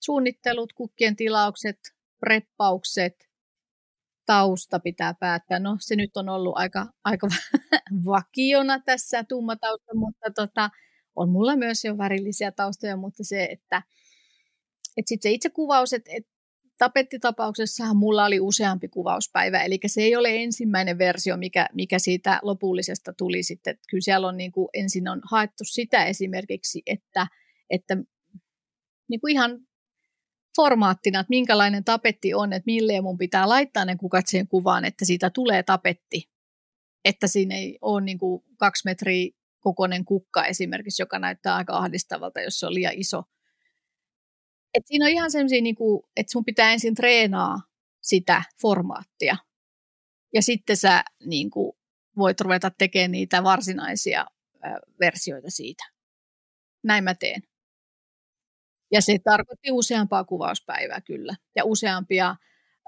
[0.00, 1.78] suunnittelut, kukkien tilaukset,
[2.20, 3.28] preppaukset,
[4.26, 5.58] tausta pitää päättää.
[5.58, 7.28] No se nyt on ollut aika, aika
[8.06, 10.70] vakiona tässä tummatausta, mutta tota,
[11.16, 13.82] on mulla myös jo värillisiä taustoja, mutta se, että,
[14.96, 16.37] että sitten se itse kuvaus, että, että
[16.78, 23.12] tapettitapauksessahan mulla oli useampi kuvauspäivä, eli se ei ole ensimmäinen versio, mikä, mikä siitä lopullisesta
[23.12, 23.78] tuli sitten.
[23.90, 27.26] Kyllä siellä on niin kuin, ensin on haettu sitä esimerkiksi, että,
[27.70, 27.96] että
[29.08, 29.60] niin kuin ihan
[30.56, 35.04] formaattina, että minkälainen tapetti on, että milleen mun pitää laittaa ne kukat siihen kuvaan, että
[35.04, 36.30] siitä tulee tapetti.
[37.04, 42.40] Että siinä ei ole niin kuin kaksi metriä kokoinen kukka esimerkiksi, joka näyttää aika ahdistavalta,
[42.40, 43.22] jos se on liian iso–
[44.74, 45.76] et siinä on ihan semmoisia, niin
[46.16, 47.56] että sun pitää ensin treenaa
[48.00, 49.36] sitä formaattia.
[50.34, 51.72] Ja sitten sä niin kuin,
[52.16, 54.68] voit ruveta tekemään niitä varsinaisia ö,
[55.00, 55.84] versioita siitä.
[56.82, 57.42] Näin mä teen.
[58.92, 61.34] Ja se tarkoitti useampaa kuvauspäivää kyllä.
[61.56, 62.36] Ja useampia,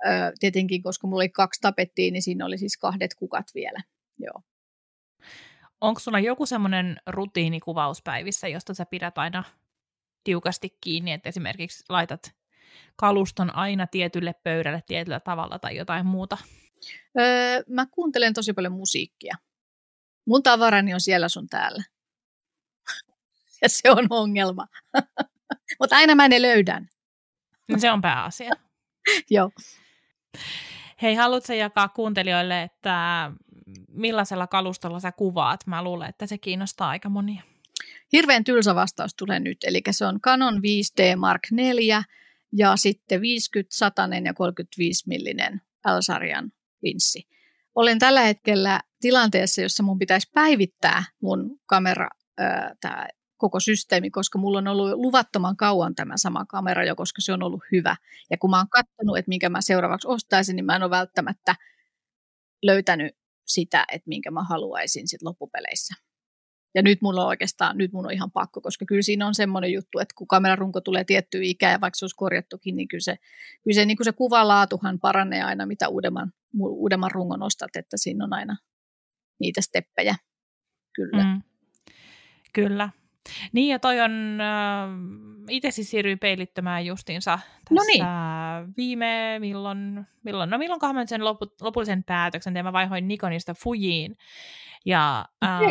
[0.06, 0.08] ö,
[0.40, 3.82] tietenkin koska mulla oli kaksi tapettia, niin siinä oli siis kahdet kukat vielä.
[4.18, 4.42] Joo.
[5.80, 9.44] Onko sulla joku semmoinen rutiini kuvauspäivissä, josta sä pidät aina
[10.24, 12.34] tiukasti kiinni, että esimerkiksi laitat
[12.96, 16.38] kaluston aina tietylle pöydälle tietyllä tavalla tai jotain muuta?
[17.18, 19.36] Öö, mä kuuntelen tosi paljon musiikkia.
[20.26, 21.82] Mun tavarani on siellä sun täällä.
[23.62, 24.66] ja se on ongelma.
[25.80, 26.88] Mutta aina mä ne löydän.
[27.68, 28.52] No se on pääasia.
[29.30, 29.50] Joo.
[31.02, 33.30] Hei, haluatko jakaa kuuntelijoille, että
[33.88, 35.66] millaisella kalustolla sä kuvaat?
[35.66, 37.42] Mä luulen, että se kiinnostaa aika monia.
[38.12, 42.02] Hirveän tylsä vastaus tulee nyt, eli se on Canon 5D Mark 4
[42.52, 46.52] ja sitten 50, 100 ja 35 millinen L-sarjan
[46.82, 47.28] linssi.
[47.74, 52.08] Olen tällä hetkellä tilanteessa, jossa mun pitäisi päivittää mun kamera,
[52.80, 57.32] tämä koko systeemi, koska mulla on ollut luvattoman kauan tämä sama kamera jo, koska se
[57.32, 57.96] on ollut hyvä.
[58.30, 61.54] Ja kun mä oon katsonut, että minkä mä seuraavaksi ostaisin, niin mä en ole välttämättä
[62.62, 65.94] löytänyt sitä, että minkä mä haluaisin sit loppupeleissä.
[66.74, 69.72] Ja nyt mulla on oikeastaan, nyt mun on ihan pakko, koska kyllä siinä on semmoinen
[69.72, 73.16] juttu, että kun kamerarunko tulee tiettyyn ikään ja vaikka se olisi korjattukin, niin kyllä se,
[73.64, 78.24] kyllä se, niin kuin se kuvalaatuhan paranee aina, mitä uudemman, uudemman rungon ostat, että siinä
[78.24, 78.56] on aina
[79.40, 80.14] niitä steppejä.
[80.92, 81.24] Kyllä.
[81.24, 81.42] Mm.
[82.52, 82.88] Kyllä.
[83.52, 84.88] Niin ja toi on, äh,
[85.48, 88.04] itse siis siirryin peilittämään justiinsa tässä no niin.
[88.76, 94.16] viime, milloin, milloin, no milloinkohan mä sen lopu, lopullisen päätöksen tein, mä vaihoin Nikonista Fujiin.
[94.86, 95.62] Ja ähm,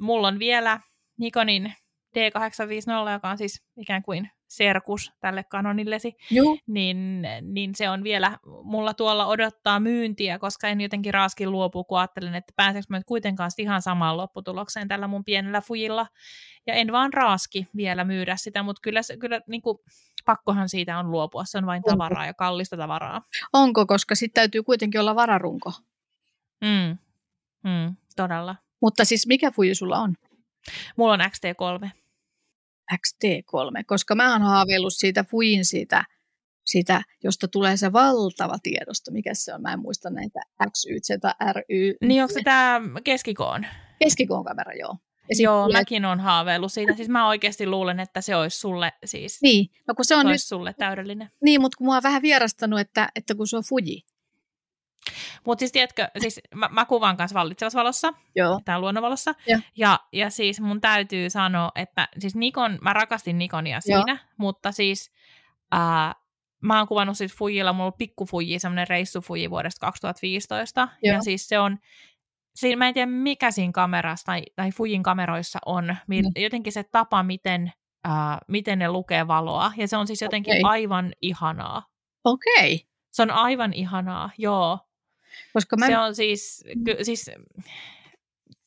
[0.00, 0.80] mulla on vielä
[1.18, 1.72] Nikonin
[2.16, 6.56] D850, joka on siis ikään kuin serkus tälle kanonillesi, Joo.
[6.66, 11.98] Niin, niin se on vielä, mulla tuolla odottaa myyntiä, koska en jotenkin raaskin luopu, kun
[11.98, 16.06] ajattelin, että pääseekö mä nyt kuitenkaan ihan samaan lopputulokseen tällä mun pienellä fujilla.
[16.66, 19.78] Ja en vaan raaski vielä myydä sitä, mutta kyllä, kyllä niin kuin,
[20.26, 23.22] pakkohan siitä on luopua, se on vain tavaraa ja kallista tavaraa.
[23.52, 25.72] Onko, koska sitten täytyy kuitenkin olla vararunko.
[26.60, 26.98] Mm.
[27.64, 28.56] Mm, todella.
[28.80, 30.14] Mutta siis mikä fuji sulla on?
[30.96, 31.88] Mulla on XT3.
[32.92, 36.04] XT3, koska mä oon haaveillut siitä Fujin siitä,
[36.64, 39.10] siitä, josta tulee se valtava tiedosto.
[39.10, 39.62] Mikä se on?
[39.62, 40.40] Mä en muista näitä
[40.70, 41.10] X, Y, Z,
[41.52, 41.94] R, Y.
[42.00, 43.66] Niin onko se tämä keskikoon?
[43.98, 44.96] Keskikoon kamera, joo.
[45.28, 45.80] Ja joo, tulee...
[45.80, 46.94] mäkin olen haaveillut siitä.
[46.94, 49.70] Siis mä oikeasti luulen, että se olisi sulle siis niin.
[49.88, 50.42] no, kun se on se nyt...
[50.42, 51.30] sulle täydellinen.
[51.40, 54.02] Niin, mutta kun mä oon vähän vierastanut, että, että kun se on Fuji,
[55.46, 58.60] mutta siis tiedätkö, siis mä, mä kuvaan kanssa vallitsevassa valossa, Joo.
[58.64, 59.60] tää luonnonvalossa, ja.
[59.76, 64.18] ja, ja siis mun täytyy sanoa, että siis Nikon, mä rakastin Nikonia siinä, Joo.
[64.36, 65.12] mutta siis
[65.72, 66.14] ää,
[66.62, 71.14] mä oon kuvannut siis Fujilla, mulla on pikku Fuji, semmoinen reissu Fuji vuodesta 2015, Joo.
[71.14, 71.78] ja siis se on
[72.54, 76.28] siinä mä en tiedä mikä siinä kamerassa tai, tai Fujin kameroissa on, mi, mm.
[76.36, 77.72] jotenkin se tapa, miten,
[78.08, 80.70] uh, miten ne lukee valoa, ja se on siis jotenkin okay.
[80.70, 81.82] aivan ihanaa.
[82.24, 82.74] Okei.
[82.74, 82.86] Okay.
[83.12, 84.78] Se on aivan ihanaa, joo.
[85.52, 85.86] Koska mä...
[85.86, 87.30] Se on siis, ky, siis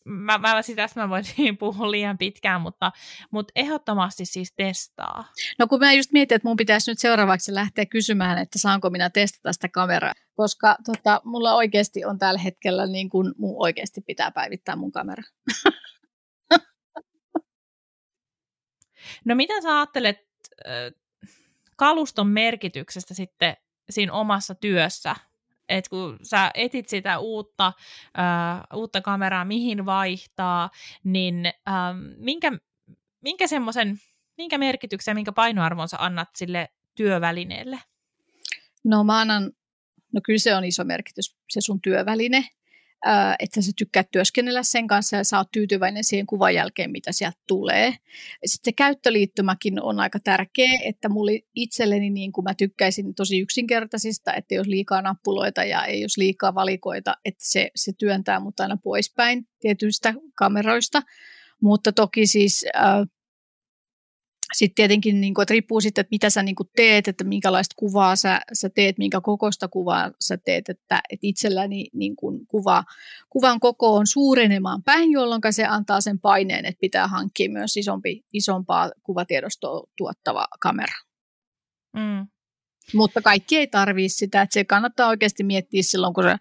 [0.05, 2.91] mä, mä sitä mä voisin puhua liian pitkään, mutta,
[3.32, 5.32] mutta ehdottomasti siis testaa.
[5.59, 9.09] No kun mä just mietin, että mun pitäisi nyt seuraavaksi lähteä kysymään, että saanko minä
[9.09, 14.32] testata sitä kameraa, koska tota, mulla oikeasti on tällä hetkellä niin kuin mun oikeasti pitää
[14.32, 15.24] päivittää mun kamera.
[19.26, 20.18] No mitä sä ajattelet
[21.76, 23.57] kaluston merkityksestä sitten
[23.89, 25.15] siinä omassa työssä?
[25.70, 27.74] Että kun sä etit sitä uutta,
[28.20, 30.70] äh, uutta kameraa, mihin vaihtaa,
[31.03, 32.51] niin ähm, minkä,
[33.22, 33.97] minkä semmoisen,
[34.38, 37.80] minkä merkityksen minkä painoarvon sä annat sille työvälineelle?
[38.84, 39.51] No mä annan,
[40.13, 42.45] no kyllä se on iso merkitys, se sun työväline,
[43.39, 47.38] että sä tykkäät työskennellä sen kanssa ja sä oot tyytyväinen siihen kuvan jälkeen, mitä sieltä
[47.48, 47.93] tulee.
[48.45, 54.34] Sitten se käyttöliittymäkin on aika tärkeä, että mulle itselleni niin kuin mä tykkäisin tosi yksinkertaisista,
[54.34, 58.78] että jos liikaa nappuloita ja ei jos liikaa valikoita, että se, se työntää mut aina
[58.84, 61.02] poispäin tietyistä kameroista.
[61.62, 62.84] Mutta toki siis äh,
[64.54, 67.74] sitten tietenkin, niin kuin, että riippuu sitten, että mitä sä niin kuin teet, että minkälaista
[67.78, 72.84] kuvaa sä, sä teet, minkä kokoista kuvaa sä teet, että, että itselläni niin kuin kuva,
[73.30, 78.26] kuvan koko on suurenemaan päin, jolloin se antaa sen paineen, että pitää hankkia myös isompi,
[78.34, 80.95] isompaa kuvatiedostoa tuottava kamera.
[81.93, 82.28] Mm.
[82.93, 86.38] Mutta kaikki ei tarvitse sitä, että se kannattaa oikeasti miettiä silloin, kun sä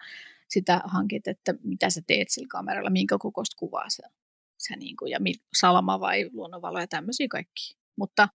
[0.49, 4.03] sitä hankit, että mitä sä teet sillä kameralla, minkä kokoista kuvaa sä,
[4.59, 5.19] sä niin kuin, ja
[5.61, 7.77] salama vai luonnonvalo ja tämmöisiä kaikki.
[7.99, 8.29] Mutta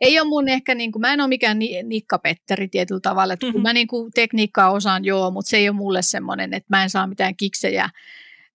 [0.00, 3.46] ei ole mun ehkä, niin kuin, mä en ole mikään ni- nikkapetteri tietyllä tavalla, että
[3.46, 3.62] mm-hmm.
[3.62, 6.90] mä niin kuin, tekniikkaa osaan joo, mutta se ei ole mulle semmoinen, että mä en
[6.90, 7.88] saa mitään kiksejä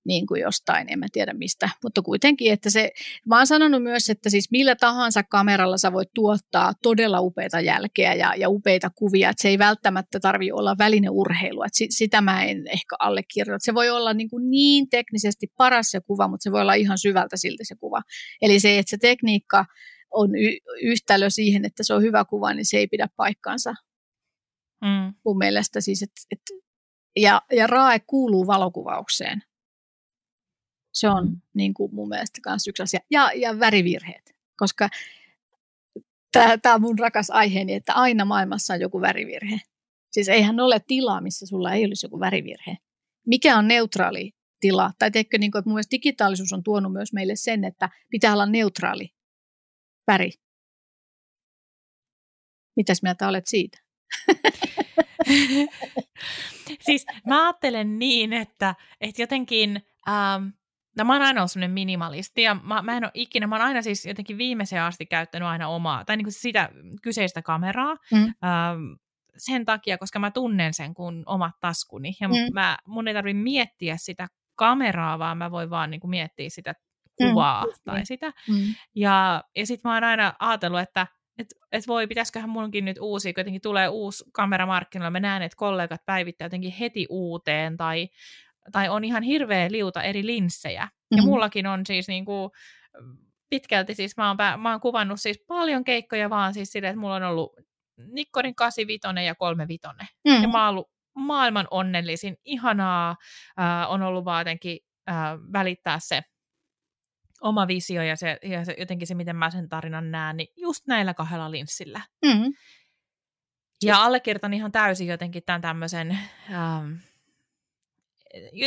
[0.05, 2.91] niin kuin jostain, en mä tiedä mistä, mutta kuitenkin, että se,
[3.25, 8.13] mä oon sanonut myös, että siis millä tahansa kameralla sä voit tuottaa todella upeita jälkeä
[8.13, 12.57] ja, ja upeita kuvia, että se ei välttämättä tarvi olla välineurheilua, että sitä mä en
[12.67, 13.65] ehkä allekirjoita.
[13.65, 16.97] Se voi olla niin, kuin niin teknisesti paras se kuva, mutta se voi olla ihan
[16.97, 18.01] syvältä silti se kuva.
[18.41, 19.65] Eli se, että se tekniikka
[20.11, 23.73] on y- yhtälö siihen, että se on hyvä kuva, niin se ei pidä paikkaansa.
[24.81, 25.13] Mm.
[25.25, 26.41] Mun mielestä siis, et, et,
[27.15, 29.43] ja, ja RAE kuuluu valokuvaukseen.
[30.93, 31.41] Se on mm.
[31.53, 32.99] niin kuin mun mielestä myös yksi asia.
[33.11, 34.89] Ja, ja värivirheet, koska
[36.31, 39.59] tämä on mun rakas aiheeni, että aina maailmassa on joku värivirhe.
[40.11, 42.77] Siis eihän ole tilaa, missä sulla ei olisi joku värivirhe.
[43.27, 44.91] Mikä on neutraali tila?
[44.99, 48.33] Tai teikö, niin kuin, että mun mielestä digitaalisuus on tuonut myös meille sen, että pitää
[48.33, 49.09] olla neutraali
[50.09, 50.31] väri.
[52.75, 53.77] Mitäs mieltä olet siitä?
[56.85, 60.47] siis mä ajattelen niin, että, että jotenkin, ähm,
[60.97, 63.65] no mä oon aina ollut sellainen minimalisti ja mä, mä en ole ikinä, mä oon
[63.65, 66.69] aina siis jotenkin viimeiseen asti käyttänyt aina omaa, tai niin kuin sitä
[67.01, 68.23] kyseistä kameraa, mm.
[68.23, 68.33] ähm,
[69.37, 72.33] sen takia, koska mä tunnen sen kuin omat taskuni ja mm.
[72.53, 76.73] mä, mun ei tarvitse miettiä sitä kameraa, vaan mä voin vaan niin kuin miettiä sitä
[77.27, 78.33] kuvaa mm, tai sitä.
[78.49, 78.75] Mm.
[78.95, 81.07] Ja, ja sitten mä oon aina ajatellut, että
[81.37, 85.41] et, et voi, pitäisiköhän munkin nyt uusi, kun jotenkin tulee uusi kamera markkinoilla, mä näen,
[85.41, 88.09] että kollegat päivittää jotenkin heti uuteen, tai,
[88.71, 90.83] tai on ihan hirveä liuta eri linssejä.
[90.85, 91.17] Mm-hmm.
[91.17, 92.51] Ja mullakin on siis niin kuin,
[93.49, 97.15] pitkälti siis mä oon, mä oon kuvannut siis paljon keikkoja vaan siis silleen, että mulla
[97.15, 97.53] on ollut
[98.11, 99.87] Nikkonin 85 ja 35.
[99.87, 100.41] Mm-hmm.
[100.41, 103.15] Ja mä oon ollut maailman onnellisin, ihanaa
[103.59, 105.15] äh, on ollut vaan jotenkin äh,
[105.53, 106.21] välittää se
[107.41, 110.87] oma visio ja, se, ja se, jotenkin se, miten mä sen tarinan näen, niin just
[110.87, 112.01] näillä kahdella linssillä.
[112.25, 112.53] Mm.
[113.83, 116.19] Ja allekirjoitan ihan täysin jotenkin tämän tämmöisen,
[116.51, 116.93] ähm,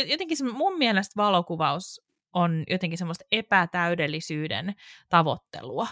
[0.09, 2.01] jotenkin se, mun mielestä valokuvaus
[2.33, 4.75] on jotenkin semmoista epätäydellisyyden
[5.09, 5.87] tavoittelua.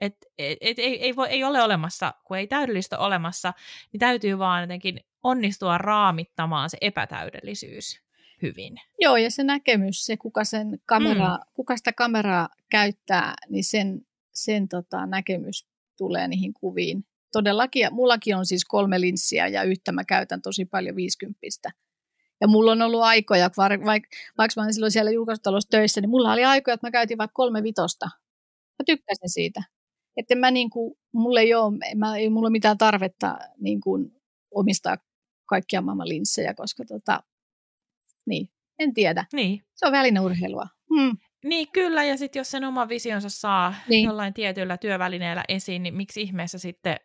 [0.00, 3.52] Et, et, et, ei, ei, voi, ei ole olemassa, kun ei täydellistä olemassa,
[3.92, 8.05] niin täytyy vaan jotenkin onnistua raamittamaan se epätäydellisyys
[8.42, 8.76] hyvin.
[9.00, 11.44] Joo, ja se näkemys, se kuka, sen kameraa, mm.
[11.54, 15.66] kuka sitä kameraa käyttää, niin sen, sen tota, näkemys
[15.98, 17.04] tulee niihin kuviin.
[17.32, 21.40] Todellakin, ja mullakin on siis kolme linssiä ja yhtä mä käytän tosi paljon 50.
[22.40, 24.08] Ja mulla on ollut aikoja, vaikka,
[24.38, 27.34] vaikka mä olin silloin siellä julkaisutalossa töissä, niin mulla oli aikoja, että mä käytin vaikka
[27.34, 28.06] kolme vitosta.
[28.78, 29.62] Mä tykkäsin siitä.
[30.16, 34.12] Että mä niin kuin, mulla ei ole, mä, ei mulla ole mitään tarvetta niin kuin,
[34.50, 34.96] omistaa
[35.46, 37.22] kaikkia maailman linssejä, koska tota,
[38.26, 38.48] niin,
[38.78, 39.24] en tiedä.
[39.32, 39.62] Niin.
[39.74, 40.66] Se on välineurheilua.
[40.96, 41.16] Hmm.
[41.44, 44.04] Niin, kyllä, ja sitten jos sen oma visionsa saa niin.
[44.04, 46.96] jollain tietyllä työvälineellä esiin, niin miksi ihmeessä sitten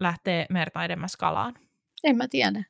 [0.00, 1.54] lähtee merta edemmäs kalaan?
[2.04, 2.64] En mä tiedä.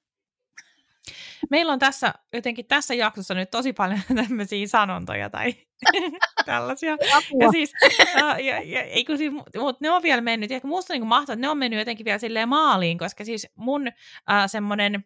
[1.50, 5.54] Meillä on tässä jotenkin tässä jaksossa nyt tosi paljon tämmöisiä sanontoja tai
[6.46, 6.92] tällaisia.
[6.92, 7.44] Apua.
[7.44, 7.72] Ja siis,
[8.16, 11.34] ja, ja, ja, ei kun siis, mutta ne on vielä mennyt, ja musta niin mahtavaa,
[11.34, 13.86] että ne on mennyt jotenkin vielä silleen maaliin, koska siis mun
[14.30, 15.04] äh, semmoinen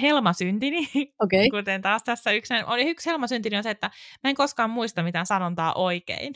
[0.00, 0.88] helmasyntini,
[1.22, 1.50] Okei.
[1.54, 3.90] kuten taas tässä yksi, oli yksi helmasyntini on se, että
[4.24, 6.34] mä en koskaan muista mitään sanontaa oikein.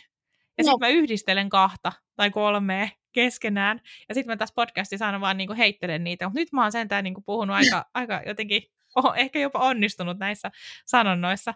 [0.59, 0.71] Ja No.
[0.73, 3.81] sitten mä yhdistelen kahta tai kolmea keskenään.
[4.09, 6.25] Ja sitten mä tässä podcastissa aina vaan niinku heittelen niitä.
[6.25, 8.63] Mutta nyt mä oon sentään niinku puhunut aika, aika jotenkin,
[8.97, 10.51] oh, ehkä jopa onnistunut näissä
[10.87, 11.55] sanonnoissa.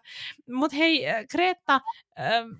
[0.53, 1.81] Mutta hei, Kreetta,
[2.21, 2.51] ähm,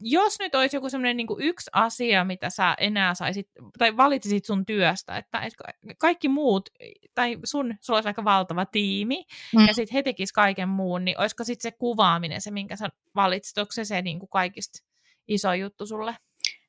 [0.00, 3.48] jos nyt olisi joku semmoinen niinku yksi asia, mitä sä enää saisit,
[3.78, 6.70] tai valitsisit sun työstä, että et ka- kaikki muut,
[7.14, 9.24] tai sun, sulla olisi aika valtava tiimi,
[9.56, 9.66] Mm.
[9.66, 13.58] ja sitten he tekis kaiken muun, niin olisiko sitten se kuvaaminen se, minkä sä valitsit,
[13.58, 14.78] onko se se niinku kaikista
[15.28, 16.16] iso juttu sulle?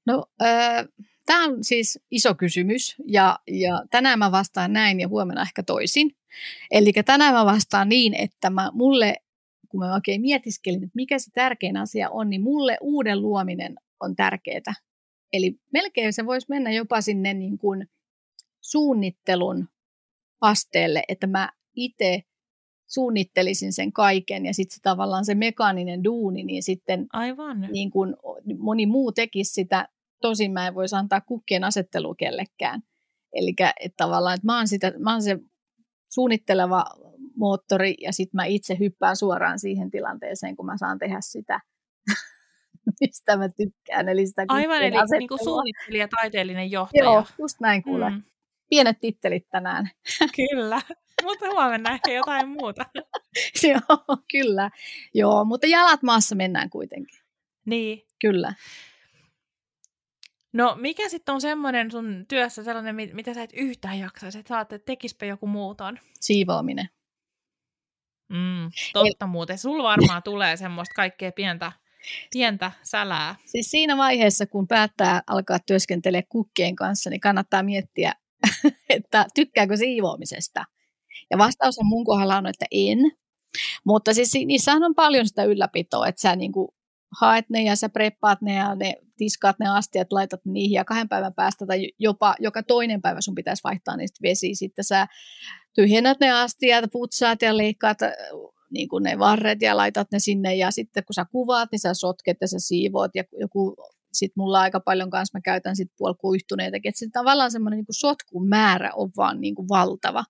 [0.05, 0.85] No, äh,
[1.25, 6.11] tämä on siis iso kysymys ja, ja tänään mä vastaan näin ja huomenna ehkä toisin.
[6.71, 9.15] Eli tänään mä vastaan niin, että mä, mulle,
[9.71, 14.15] kun mä oikein mietiskelin, että mikä se tärkein asia on, niin mulle uuden luominen on
[14.15, 14.73] tärkeää.
[15.33, 17.87] Eli melkein se voisi mennä jopa sinne niin kuin
[18.61, 19.67] suunnittelun
[20.41, 22.23] asteelle, että mä itse
[22.87, 27.61] suunnittelisin sen kaiken ja sitten se tavallaan se mekaaninen duuni, niin sitten Aivan.
[27.61, 28.15] niin kuin
[28.57, 29.87] moni muu tekisi sitä,
[30.21, 32.81] tosin mä en voisi antaa kukkien asettelua kellekään.
[33.33, 35.37] Eli että tavallaan, että mä oon, sitä, mä oon se
[36.09, 36.85] suunnitteleva
[37.41, 41.59] moottori ja sitten mä itse hyppään suoraan siihen tilanteeseen, kun mä saan tehdä sitä,
[43.01, 44.09] mistä mä tykkään.
[44.09, 45.43] Eli sitä Aivan, eli niin kuin asettelua.
[45.43, 47.03] suunnittelija, taiteellinen johtaja.
[47.03, 48.09] Joo, just näin kuule.
[48.09, 48.23] Mm.
[48.69, 49.89] Pienet tittelit tänään.
[50.35, 50.81] kyllä,
[51.23, 52.85] mutta huomenna ehkä jotain muuta.
[53.69, 54.69] Joo, kyllä.
[55.13, 57.19] Joo, mutta jalat maassa mennään kuitenkin.
[57.65, 58.05] Niin.
[58.19, 58.53] Kyllä.
[60.53, 64.49] No mikä sitten on semmoinen sun työssä sellainen, mit- mitä sä et yhtään jaksaisi, että
[64.49, 65.99] saat, että tekispä joku muuton?
[66.19, 66.89] Siivoaminen.
[68.31, 69.57] Mm, totta muuten.
[69.57, 71.71] Sulla varmaan tulee semmoista kaikkea pientä,
[72.33, 73.35] pientä sälää.
[73.45, 78.13] Siis siinä vaiheessa, kun päättää alkaa työskenteleä kukkien kanssa, niin kannattaa miettiä,
[78.89, 80.65] että tykkääkö siivoamisesta.
[81.29, 82.97] Ja vastaus on mun kohdalla on, että en.
[83.85, 86.75] Mutta siis si- niissähän on paljon sitä ylläpitoa, että sä niinku
[87.19, 91.09] haet ne ja sä preppaat ne ja ne tiskaat ne astiat, laitat niihin ja kahden
[91.09, 94.51] päivän päästä tai jopa joka toinen päivä sun pitäisi vaihtaa niistä vesiä.
[94.53, 95.07] Sitten sä
[95.75, 98.11] tyhjennät ne astiat, putsaat ja leikkaat äh,
[98.71, 101.93] niin kuin ne varret ja laitat ne sinne ja sitten kun sä kuvaat, niin sä
[101.93, 103.75] sotket ja sä siivoot ja joku
[104.13, 108.49] sitten mulla aika paljon kanssa mä käytän sit puolikuihtuneitakin, että se tavallaan semmoinen niin sotkun
[108.49, 110.23] määrä on vaan niin kuin valtava.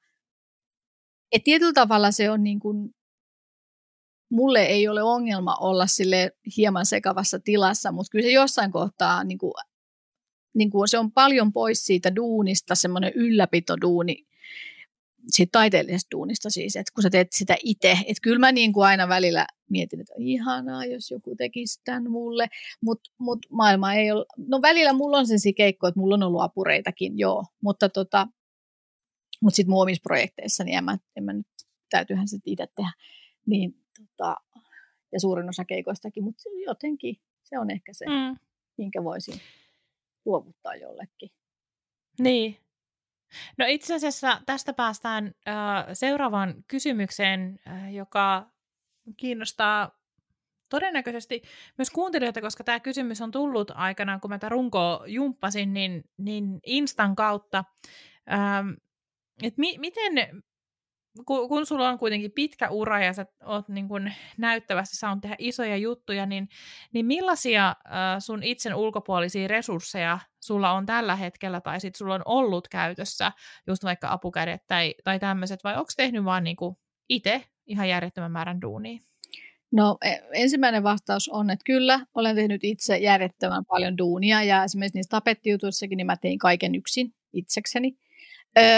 [1.31, 2.89] Et tietyllä tavalla se on niin kuin,
[4.31, 9.37] mulle ei ole ongelma olla sille hieman sekavassa tilassa, mutta kyllä se jossain kohtaa niin
[9.37, 9.53] kuin,
[10.53, 14.25] niin kuin se on paljon pois siitä duunista, semmoinen ylläpitoduuni,
[15.27, 18.85] siitä taiteellisesta duunista siis, että kun sä teet sitä itse, että kyllä mä niin kuin
[18.85, 22.47] aina välillä mietin, että ihanaa, jos joku tekisi tämän mulle,
[22.81, 26.41] mutta mut maailma ei ole, no välillä mulla on sen keikko, että mulla on ollut
[26.41, 28.27] apureitakin, joo, mutta tota,
[29.41, 31.47] mutta sitten mun omissa projekteissa, niin en mä, en mä nyt,
[31.89, 32.91] täytyyhän se itse tehdä,
[33.45, 34.35] niin tota,
[35.11, 38.37] ja suurin osa keikoistakin, mutta jotenkin se on ehkä se, Mm.
[38.77, 39.39] minkä voisin
[40.25, 41.29] luovuttaa jollekin.
[42.19, 42.57] Niin.
[43.57, 45.53] No itse asiassa tästä päästään äh,
[45.93, 48.49] seuraavaan kysymykseen, äh, joka
[49.17, 50.01] kiinnostaa
[50.69, 51.41] todennäköisesti
[51.77, 56.59] myös kuuntelijoita, koska tämä kysymys on tullut aikanaan, kun mä tätä runkoa jumppasin, niin, niin
[56.65, 57.63] Instan kautta.
[58.31, 58.69] Ähm,
[59.43, 60.43] et mi- miten,
[61.25, 65.35] kun, kun sulla on kuitenkin pitkä ura ja sä oot niin kun näyttävästi saanut tehdä
[65.39, 66.49] isoja juttuja, niin,
[66.93, 67.75] niin millaisia äh,
[68.19, 73.31] sun itsen ulkopuolisia resursseja sulla on tällä hetkellä tai sit sulla on ollut käytössä,
[73.67, 76.57] just vaikka apukädet tai, tai tämmöiset, vai onko tehnyt vaan niin
[77.09, 78.99] itse ihan järjettömän määrän duunia?
[79.71, 84.97] No e- ensimmäinen vastaus on, että kyllä, olen tehnyt itse järjettömän paljon duunia ja esimerkiksi
[84.97, 87.97] niissä tapettijutuissakin niin mä tein kaiken yksin itsekseni.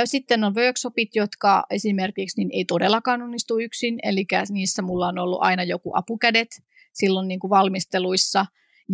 [0.05, 5.39] Sitten on workshopit, jotka esimerkiksi niin ei todellakaan onnistu yksin, eli niissä mulla on ollut
[5.41, 6.47] aina joku apukädet
[6.93, 8.45] silloin niin kuin valmisteluissa.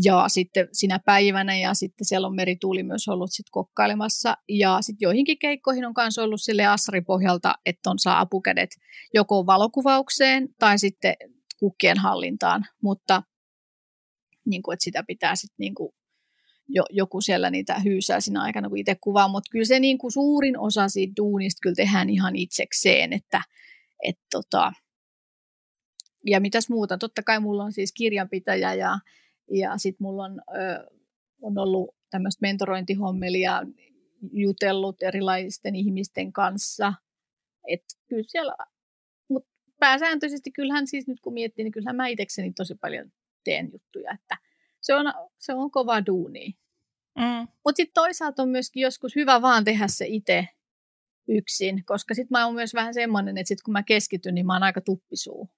[0.03, 4.37] Ja sitten sinä päivänä ja sitten siellä on Merituuli myös ollut sit kokkailemassa.
[4.49, 8.69] Ja sitten joihinkin keikkoihin on myös ollut sille Asri-pohjalta, että on saa apukädet
[9.13, 11.15] joko valokuvaukseen tai sitten
[11.59, 13.23] kukkien hallintaan, mutta
[14.45, 15.91] niin kuin, että sitä pitää sitten niin kuin,
[16.69, 20.11] jo, joku siellä niitä hyysää siinä aikana, kun itse kuvaa, mutta kyllä se niin kuin
[20.11, 23.41] suurin osa siitä duunista kyllä tehdään ihan itsekseen, että
[24.03, 24.73] et tota,
[26.25, 28.99] ja mitäs muuta, totta kai mulla on siis kirjanpitäjä ja,
[29.51, 30.89] ja sitten mulla on, ö,
[31.41, 33.61] on ollut tämmöistä mentorointihommelia,
[34.31, 36.93] jutellut erilaisten ihmisten kanssa,
[37.67, 38.55] että kyllä siellä,
[39.29, 39.49] mutta
[39.79, 43.11] pääsääntöisesti kyllähän siis nyt kun miettii, niin kyllähän mä itsekseni tosi paljon
[43.43, 44.37] teen juttuja, että
[44.81, 46.57] se on, se on kova duuni.
[47.15, 47.47] Mm.
[47.65, 50.47] Mutta sitten toisaalta on myöskin joskus hyvä vaan tehdä se itse
[51.27, 54.53] yksin, koska sitten mä oon myös vähän semmoinen, että sit kun mä keskityn, niin mä
[54.53, 55.49] oon aika tuppisuu.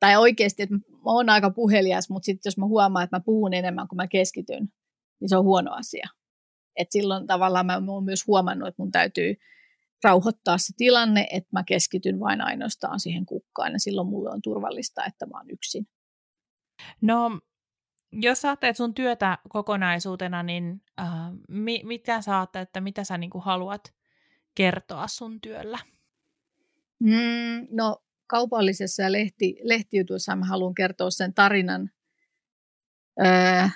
[0.00, 3.54] Tai oikeasti, että mä oon aika puhelias, mutta sitten jos mä huomaan, että mä puhun
[3.54, 4.68] enemmän kuin mä keskityn,
[5.20, 6.08] niin se on huono asia.
[6.76, 9.34] Et silloin tavallaan mä oon myös huomannut, että mun täytyy
[10.04, 15.04] rauhoittaa se tilanne, että mä keskityn vain ainoastaan siihen kukkaan ja silloin mulle on turvallista,
[15.04, 15.86] että mä oon yksin.
[17.00, 17.40] No,
[18.22, 21.06] jos teet sun työtä kokonaisuutena, niin äh,
[21.48, 23.94] mi- mitä sä ajattelet, että mitä sä niinku haluat
[24.54, 25.78] kertoa sun työllä?
[27.00, 31.90] Mm, no, kaupallisessa ja lehti, lehtijutuissa mä haluan kertoa sen tarinan
[33.20, 33.68] öö,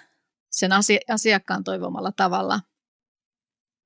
[0.50, 0.70] sen
[1.08, 2.60] asiakkaan toivomalla tavalla.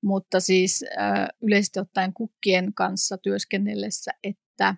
[0.03, 4.75] Mutta siis öö, yleisesti ottaen kukkien kanssa työskennellessä, että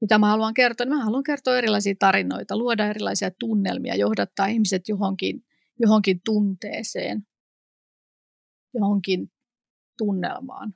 [0.00, 4.88] mitä mä haluan kertoa, niin mä haluan kertoa erilaisia tarinoita, luoda erilaisia tunnelmia, johdattaa ihmiset
[4.88, 5.44] johonkin,
[5.78, 7.26] johonkin tunteeseen,
[8.74, 9.32] johonkin
[9.98, 10.74] tunnelmaan.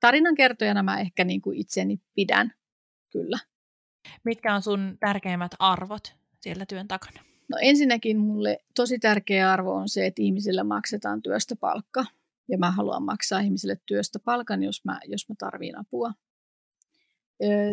[0.00, 2.52] Tarinan kertojana mä ehkä niin kuin itseni pidän,
[3.12, 3.38] kyllä.
[4.24, 7.20] Mitkä on sun tärkeimmät arvot siellä työn takana?
[7.48, 12.04] No ensinnäkin mulle tosi tärkeä arvo on se, että ihmisille maksetaan työstä palkka.
[12.48, 16.12] Ja mä haluan maksaa ihmisille työstä palkan, jos mä, jos mä tarviin apua.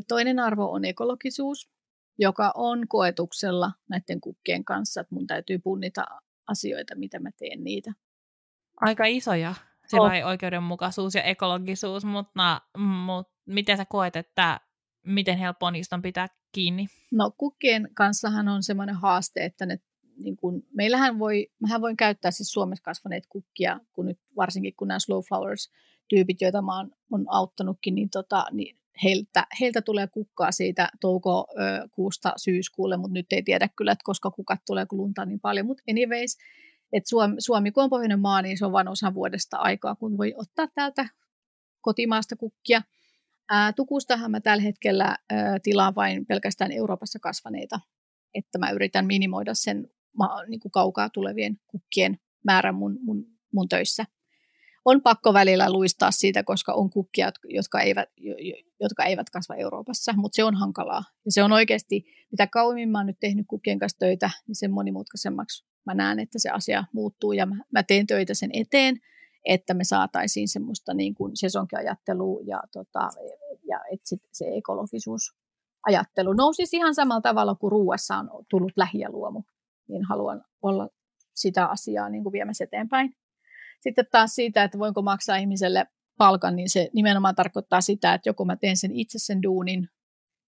[0.07, 1.70] Toinen arvo on ekologisuus,
[2.20, 6.05] joka on koetuksella näiden kukkien kanssa, että mun täytyy punnita
[6.47, 7.91] asioita, mitä mä teen niitä.
[8.82, 9.55] Aika isoja,
[9.88, 10.12] se oh.
[10.26, 14.59] oikeudenmukaisuus ja ekologisuus, mutta, mutta miten sä koet, että
[15.05, 16.88] miten helppoa niistä on pitää kiinni?
[17.12, 19.80] No kukkien kanssahan on semmoinen haaste, että ne,
[20.24, 24.88] niin kun, meillähän voi, mähän voin käyttää siis Suomessa kasvaneet kukkia, kun nyt varsinkin kun
[24.88, 25.72] nämä slow flowers
[26.09, 32.34] tyypit, joita mä oon, on auttanutkin, niin, tota, niin heiltä, heiltä tulee kukkaa siitä toukokuusta
[32.38, 35.66] syyskuulle, mutta nyt ei tiedä kyllä, että koska kukat tulee, kun lunta niin paljon.
[35.66, 36.38] Mutta anyways,
[36.94, 40.18] että Suomi, Suomi, kun on pohjoinen maa, niin se on vain osa vuodesta aikaa, kun
[40.18, 41.10] voi ottaa täältä
[41.82, 42.82] kotimaasta kukkia.
[43.50, 47.80] Ää, tukustahan mä tällä hetkellä ää, tilaan vain pelkästään Euroopassa kasvaneita,
[48.34, 49.88] että mä yritän minimoida sen
[50.18, 54.06] ma, niin kuin kaukaa tulevien kukkien määrän mun, mun, mun töissä
[54.86, 58.10] on pakko välillä luistaa siitä, koska on kukkia, jotka eivät,
[58.80, 61.04] jotka eivät kasva Euroopassa, mutta se on hankalaa.
[61.26, 64.72] Ja se on oikeasti, mitä kauemmin mä oon nyt tehnyt kukkien kanssa töitä, niin sen
[64.72, 69.00] monimutkaisemmaksi mä näen, että se asia muuttuu ja mä, mä teen töitä sen eteen,
[69.46, 73.10] että me saataisiin semmoista niin kuin sesonkiajattelua ja, tota,
[73.70, 75.36] ja että sit se ekologisuus
[75.88, 79.44] ajattelu nousisi ihan samalla tavalla kuin ruuassa on tullut lähi- ja luomu,
[79.88, 80.90] niin haluan olla
[81.36, 83.16] sitä asiaa niin kuin viemässä eteenpäin.
[83.82, 85.86] Sitten taas siitä, että voinko maksaa ihmiselle
[86.18, 89.90] palkan, niin se nimenomaan tarkoittaa sitä, että joko mä teen sen itse sen duunin,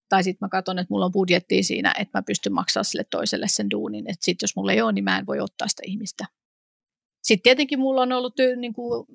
[0.08, 3.46] tai sitten mä katson, että mulla on budjetti siinä, että mä pystyn maksamaan sille toiselle
[3.48, 4.10] sen duunin.
[4.10, 6.24] Että sitten jos mulla ei ole, niin mä en voi ottaa sitä ihmistä.
[7.22, 9.06] Sitten tietenkin mulla on ollut työ, niin kuin,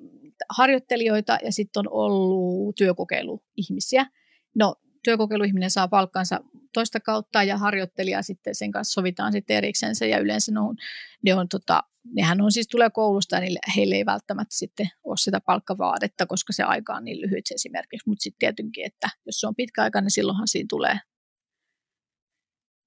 [0.48, 4.06] harjoittelijoita ja sitten on ollut työkokeiluihmisiä.
[4.54, 6.40] No työkokeiluihminen saa palkkansa
[6.72, 10.76] toista kautta ja harjoittelija sitten sen kanssa sovitaan sitten erikseen ja yleensä ne on,
[11.24, 15.16] ne on tota, nehän on siis tulee koulusta ja niille, heille ei välttämättä sitten ole
[15.16, 19.46] sitä palkkavaadetta, koska se aika on niin lyhyt esimerkiksi, mutta sitten tietenkin, että jos se
[19.46, 21.00] on pitkä aika, niin silloinhan siinä tulee.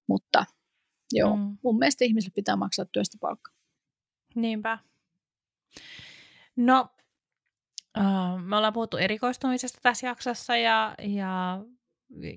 [0.07, 0.45] Mutta
[1.11, 1.57] joo, mm.
[1.64, 3.51] mun mielestä ihmisille pitää maksaa työstä palkka.
[4.36, 4.78] Niinpä.
[6.55, 6.89] No,
[7.97, 11.64] uh, me ollaan puhuttu erikoistumisesta tässä jaksossa ja, ja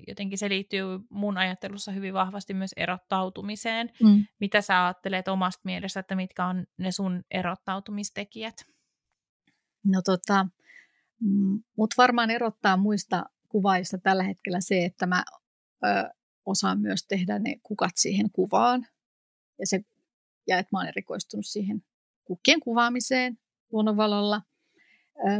[0.07, 3.91] jotenkin se liittyy mun ajattelussa hyvin vahvasti myös erottautumiseen.
[4.03, 4.25] Mm.
[4.39, 8.55] Mitä sä ajattelet omasta mielestä, että mitkä on ne sun erottautumistekijät?
[9.85, 10.47] No tota,
[11.21, 15.23] mm, mut varmaan erottaa muista kuvaajista tällä hetkellä se, että mä
[15.85, 15.87] ö,
[16.45, 18.87] osaan myös tehdä ne kukat siihen kuvaan.
[19.59, 19.81] Ja, se,
[20.47, 21.83] ja että mä oon erikoistunut siihen
[22.25, 23.39] kukkien kuvaamiseen
[23.71, 24.41] luonnonvalolla.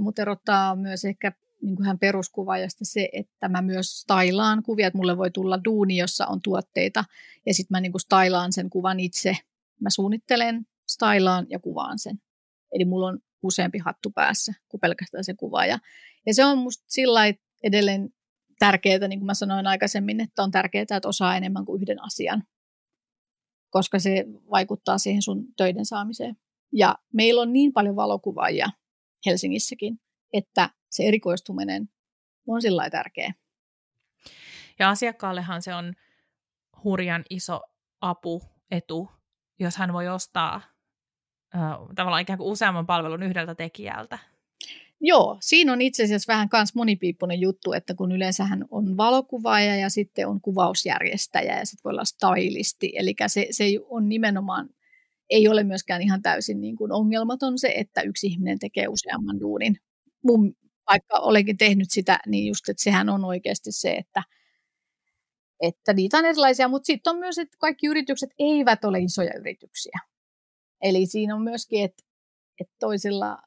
[0.02, 1.32] Mutta erottaa myös ehkä
[1.62, 5.98] niin kuin hän peruskuvaajasta se, että mä myös stylaan kuvia, että mulle voi tulla duuni,
[5.98, 7.04] jossa on tuotteita,
[7.46, 9.38] ja sitten mä niin kuin stylaan sen kuvan itse.
[9.82, 12.22] Mä suunnittelen, stylaan ja kuvaan sen.
[12.72, 15.80] Eli mulla on useampi hattu päässä kuin pelkästään se kuvaaja.
[16.26, 17.22] Ja se on musta sillä
[17.64, 18.10] edelleen
[18.60, 22.44] tärkeää, niin kuin mä sanoin aikaisemmin, että on tärkeää, että osaa enemmän kuin yhden asian,
[23.70, 26.38] koska se vaikuttaa siihen sun töiden saamiseen.
[26.74, 28.70] Ja meillä on niin paljon valokuvaajia
[29.26, 30.00] Helsingissäkin,
[30.38, 31.90] että se erikoistuminen
[32.48, 33.34] on sillä tärkeä.
[34.80, 35.94] Ja asiakkaallehan se on
[36.84, 37.62] hurjan iso
[38.02, 39.10] apu, etu,
[39.60, 40.62] jos hän voi ostaa
[41.56, 41.62] äh,
[41.96, 44.20] tavallaan ikään kuin useamman palvelun yhdeltä tekijältä.
[45.02, 49.90] Joo, siinä on itse asiassa vähän kans monipiippunen juttu, että kun yleensähän on valokuvaaja ja
[49.90, 54.70] sitten on kuvausjärjestäjä ja sitten voi olla stylisti, eli se, se on nimenomaan,
[55.30, 59.78] ei ole myöskään ihan täysin niin kuin ongelmaton se, että yksi ihminen tekee useamman duunin.
[60.24, 60.54] Mun,
[60.92, 64.24] vaikka olenkin tehnyt sitä, niin just, että sehän on oikeasti se, että,
[65.62, 70.00] että niitä on erilaisia, mutta sitten on myös, että kaikki yritykset eivät ole isoja yrityksiä.
[70.82, 72.04] Eli siinä on myöskin, että,
[72.60, 73.38] että toisilla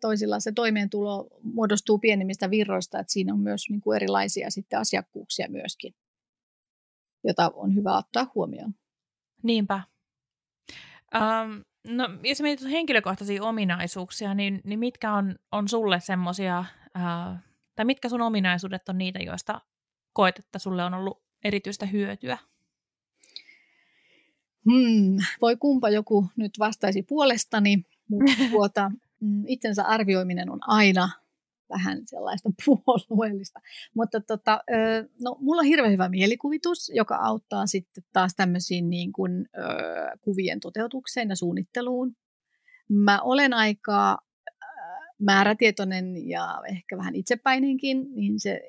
[0.00, 5.46] toisilla se toimeentulo muodostuu pienimmistä virroista, että siinä on myös niin kuin erilaisia sitten asiakkuuksia
[5.50, 5.94] myöskin,
[7.24, 8.74] jota on hyvä ottaa huomioon.
[9.42, 9.80] Niinpä.
[11.14, 16.64] Um, no, jos mietit henkilökohtaisia ominaisuuksia, niin, niin mitkä on, on sulle semmoisia,
[17.76, 19.60] tai mitkä sun ominaisuudet on niitä, joista
[20.12, 22.38] koet, että sulle on ollut erityistä hyötyä?
[24.72, 28.90] Hmm, voi kumpa joku nyt vastaisi puolestani, mutta tuota,
[29.24, 31.10] Mm, itsensä arvioiminen on aina
[31.68, 33.60] vähän sellaista puolueellista.
[33.94, 34.60] Mutta tota,
[35.22, 39.46] no, mulla on hirveän hyvä mielikuvitus, joka auttaa sitten taas tämmöisiin niin kuin,
[40.20, 42.16] kuvien toteutukseen ja suunnitteluun.
[42.88, 44.18] Mä olen aika
[45.18, 48.60] määrätietoinen ja ehkä vähän itsepäinenkin, niin se,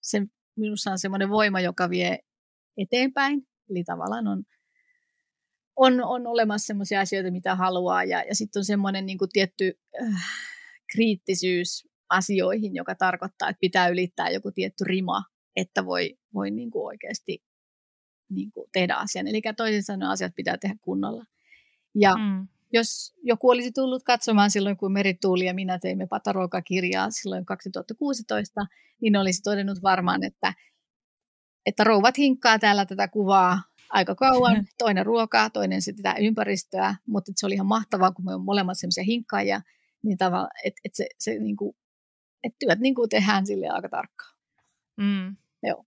[0.00, 0.22] se
[0.56, 2.18] minussa on semmoinen voima, joka vie
[2.76, 3.46] eteenpäin.
[3.70, 4.44] Eli tavallaan on
[5.76, 10.24] on, on olemassa sellaisia asioita, mitä haluaa, ja, ja sitten on semmoinen niin tietty äh,
[10.92, 15.24] kriittisyys asioihin, joka tarkoittaa, että pitää ylittää joku tietty rima,
[15.56, 17.42] että voi, voi niin kuin oikeasti
[18.30, 19.28] niin kuin tehdä asian.
[19.28, 21.24] Eli toisin sanoen asiat pitää tehdä kunnolla.
[21.94, 22.48] Ja mm.
[22.72, 28.60] jos joku olisi tullut katsomaan silloin, kun Merituuli ja minä teimme Pataroika-kirjaa silloin 2016,
[29.00, 30.54] niin olisi todennut varmaan, että,
[31.66, 34.66] että rouvat hinkkaa täällä tätä kuvaa aika kauan.
[34.78, 39.04] Toinen ruokaa, toinen sitä ympäristöä, mutta se oli ihan mahtavaa, kun me on molemmat semmoisia
[39.04, 39.60] hinkkaajia,
[40.02, 41.76] niin tavallaan, että et se, se niin kuin,
[42.44, 44.36] et työt niin kuin tehdään sille aika tarkkaan.
[44.96, 45.36] Mm.
[45.62, 45.84] Joo.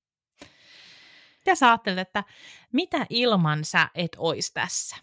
[1.38, 2.24] Mitä sä ajattelet, että
[2.72, 4.96] mitä ilman sä et ois tässä?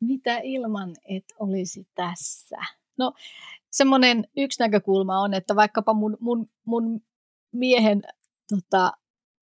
[0.00, 2.56] Mitä ilman et olisi tässä?
[2.98, 3.12] No
[3.70, 7.00] semmoinen yksi näkökulma on, että vaikkapa mun, mun, mun
[7.52, 8.02] miehen
[8.48, 8.92] tota,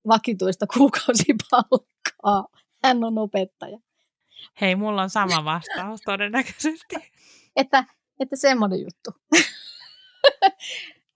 [0.09, 2.49] vakituista kuukausipalkkaa.
[2.85, 3.79] Hän on opettaja.
[4.61, 6.97] Hei, mulla on sama vastaus todennäköisesti.
[7.57, 7.85] että,
[8.25, 9.11] että semmoinen juttu.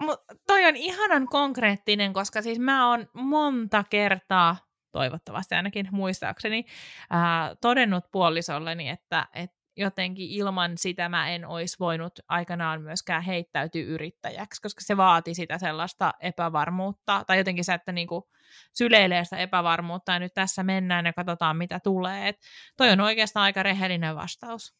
[0.02, 4.56] Mut toi on ihanan konkreettinen, koska siis mä oon monta kertaa,
[4.92, 6.64] toivottavasti ainakin muistaakseni,
[7.11, 13.82] ää, todennut puolisolleni, että, että jotenkin ilman sitä mä en olisi voinut aikanaan myöskään heittäytyä
[13.82, 18.28] yrittäjäksi, koska se vaati sitä sellaista epävarmuutta, tai jotenkin se, että niinku
[18.74, 22.28] syleilee sitä epävarmuutta, ja nyt tässä mennään ja katsotaan, mitä tulee.
[22.28, 22.36] Et
[22.76, 24.72] toi on oikeastaan aika rehellinen vastaus.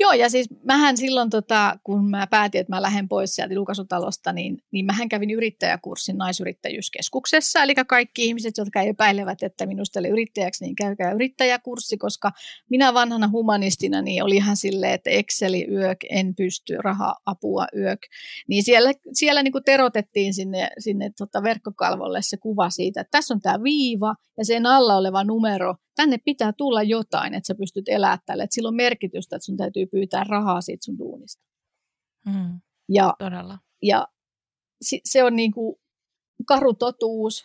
[0.00, 4.32] Joo, ja siis mähän silloin, tota, kun mä päätin, että mä lähden pois sieltä julkaisutalosta,
[4.32, 10.64] niin, niin mähän kävin yrittäjäkurssin naisyrittäjyyskeskuksessa, eli kaikki ihmiset, jotka epäilevät, että minusta oli yrittäjäksi,
[10.64, 12.30] niin käykää yrittäjäkurssi, koska
[12.70, 18.00] minä vanhana humanistina, niin oli ihan silleen, että Exceli yök, en pysty, raha-apua yök.
[18.48, 23.34] Niin siellä, siellä niin kuin terotettiin sinne, sinne tota verkkokalvolle se kuva siitä, että tässä
[23.34, 27.88] on tämä viiva ja sen alla oleva numero, tänne pitää tulla jotain, että sä pystyt
[27.88, 31.42] elämään tälle, että sillä on merkitystä, että sun täytyy pyytää rahaa siitä sun duunista.
[32.26, 33.58] Mm, ja, todella.
[33.82, 34.08] Ja
[35.04, 35.76] se on niin kuin
[36.46, 37.44] karu totuus,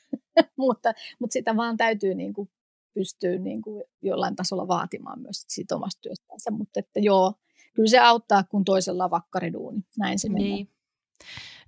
[0.58, 2.50] mutta, mutta sitä vaan täytyy niin kuin
[2.94, 6.50] pystyy niin kuin jollain tasolla vaatimaan myös siitä omasta työstänsä.
[6.50, 7.34] Mutta että joo,
[7.74, 9.80] kyllä se auttaa, kun toisella on vakkariduuni.
[9.98, 10.50] Näin se niin.
[10.50, 10.75] menee.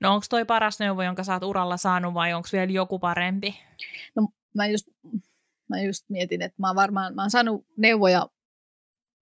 [0.00, 3.60] No onko toi paras neuvo, jonka sä oot uralla saanut vai onko vielä joku parempi?
[4.16, 4.88] No mä just,
[5.68, 8.28] mä just mietin, että mä, varmaan, mä oon saanut neuvoja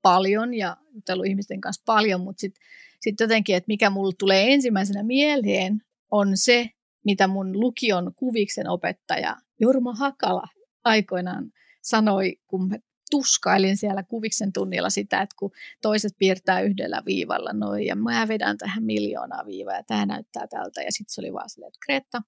[0.02, 2.62] paljon ja jutellut ihmisten kanssa paljon, mutta sitten
[3.00, 6.70] sit jotenkin, että mikä mulle tulee ensimmäisenä mieleen, on se,
[7.04, 10.48] mitä mun lukion kuviksen opettaja Jorma Hakala
[10.84, 11.52] aikoinaan
[11.82, 12.76] sanoi, kun mä
[13.10, 15.50] tuskailin siellä kuviksen tunnilla sitä, että kun
[15.82, 20.82] toiset piirtää yhdellä viivalla noin, ja mä vedän tähän miljoonaa viivaa, ja tämä näyttää tältä,
[20.82, 22.22] ja sitten se oli vaan silleen, että Kreta,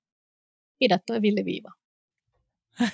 [0.78, 1.72] pidä toi villiviiva.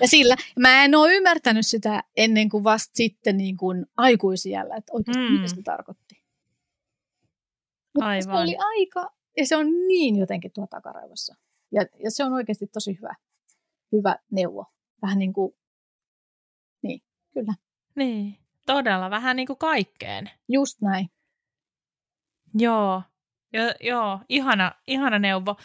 [0.00, 4.92] ja sillä, mä en ole ymmärtänyt sitä ennen kuin vasta sitten niin kuin aikuisiellä, että
[4.92, 5.32] oikeasti mm.
[5.32, 6.22] mitä se tarkoitti.
[7.94, 8.22] Mutta Aivan.
[8.22, 11.34] se oli aika, ja se on niin jotenkin tuo takaraivossa.
[11.72, 13.14] Ja, ja se on oikeasti tosi hyvä
[13.92, 14.66] hyvä neuvo.
[15.02, 15.52] Vähän niin kuin,
[16.82, 17.00] niin,
[17.34, 17.54] kyllä.
[17.94, 20.30] Niin, todella vähän niin kuin kaikkeen.
[20.48, 21.10] Just näin.
[22.54, 23.02] Joo,
[23.52, 25.56] jo, joo, ihana, ihana neuvo.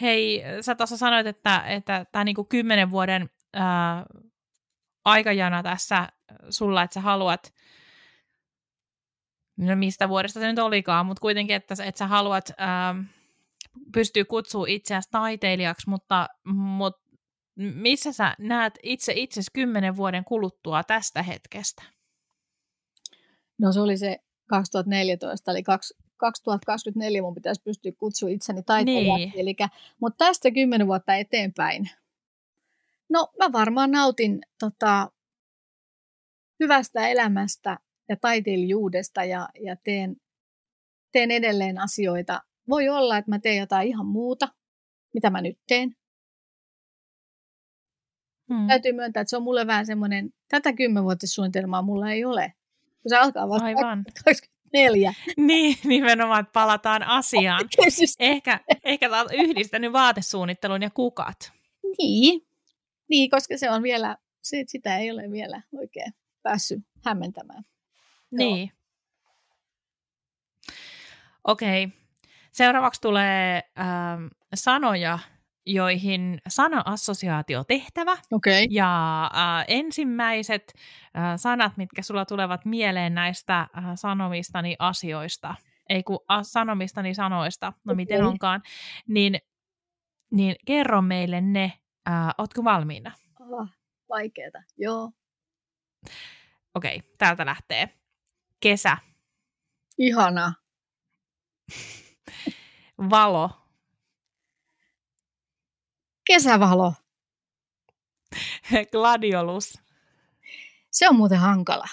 [0.00, 4.06] Hei, sä tuossa sanoit, että, että tämä niinku kymmenen vuoden ää,
[5.04, 6.08] aikajana tässä
[6.50, 7.54] sulla, että sä haluat
[9.56, 13.00] no mistä vuodesta se nyt olikaan, mutta kuitenkin, että, että sä haluat ähm,
[13.92, 17.07] pystyä kutsua itseäsi taiteilijaksi, mutta, mutta
[17.58, 21.82] missä sä näet itse itsesi kymmenen vuoden kuluttua tästä hetkestä?
[23.58, 29.24] No se oli se 2014, eli 2024 mun pitäisi pystyä kutsua itseni taiteilijaksi.
[29.24, 29.40] Niin.
[29.40, 29.68] Elikkä,
[30.00, 31.90] mutta tästä kymmenen vuotta eteenpäin.
[33.08, 35.10] No mä varmaan nautin tota,
[36.60, 37.78] hyvästä elämästä
[38.08, 40.16] ja taiteilijuudesta ja, ja teen,
[41.12, 42.42] teen edelleen asioita.
[42.68, 44.48] Voi olla, että mä teen jotain ihan muuta,
[45.14, 45.96] mitä mä nyt teen.
[48.48, 48.66] Hmm.
[48.66, 52.52] Täytyy myöntää, että se on mulle vähän semmoinen, tätä kymmenvuotissuunnitelmaa mulla ei ole.
[53.02, 54.04] Kun se alkaa vasta Aivan.
[54.24, 55.14] 24.
[55.36, 57.68] Niin, nimenomaan, että palataan asiaan.
[58.18, 61.52] ehkä, ehkä olet yhdistänyt vaatesuunnittelun ja kukat.
[61.98, 62.46] Niin,
[63.08, 67.64] niin koska se on vielä, se, sitä ei ole vielä oikein päässyt hämmentämään.
[68.30, 68.72] Niin.
[71.44, 71.84] Okei.
[71.84, 71.98] Okay.
[72.52, 75.18] Seuraavaksi tulee ähm, sanoja,
[75.68, 78.16] joihin sana-assosiaatio tehtävä.
[78.32, 78.66] Okay.
[78.70, 80.74] Ja äh, ensimmäiset
[81.16, 85.54] äh, sanat, mitkä sulla tulevat mieleen näistä äh, sanomistani asioista,
[85.88, 87.96] ei kun äh, sanomistani sanoista, no okay.
[87.96, 88.62] miten onkaan,
[89.08, 89.38] niin,
[90.30, 91.72] niin kerro meille ne.
[92.08, 93.12] Äh, ootko valmiina?
[93.40, 93.68] Oh,
[94.08, 95.12] vaikeeta, joo.
[96.74, 97.88] Okei, okay, täältä lähtee.
[98.60, 98.96] Kesä.
[99.98, 100.52] Ihana.
[103.10, 103.67] Valo.
[106.28, 106.94] Kesävalo.
[108.92, 109.78] Gladiolus.
[110.90, 111.88] Se on muuten hankala.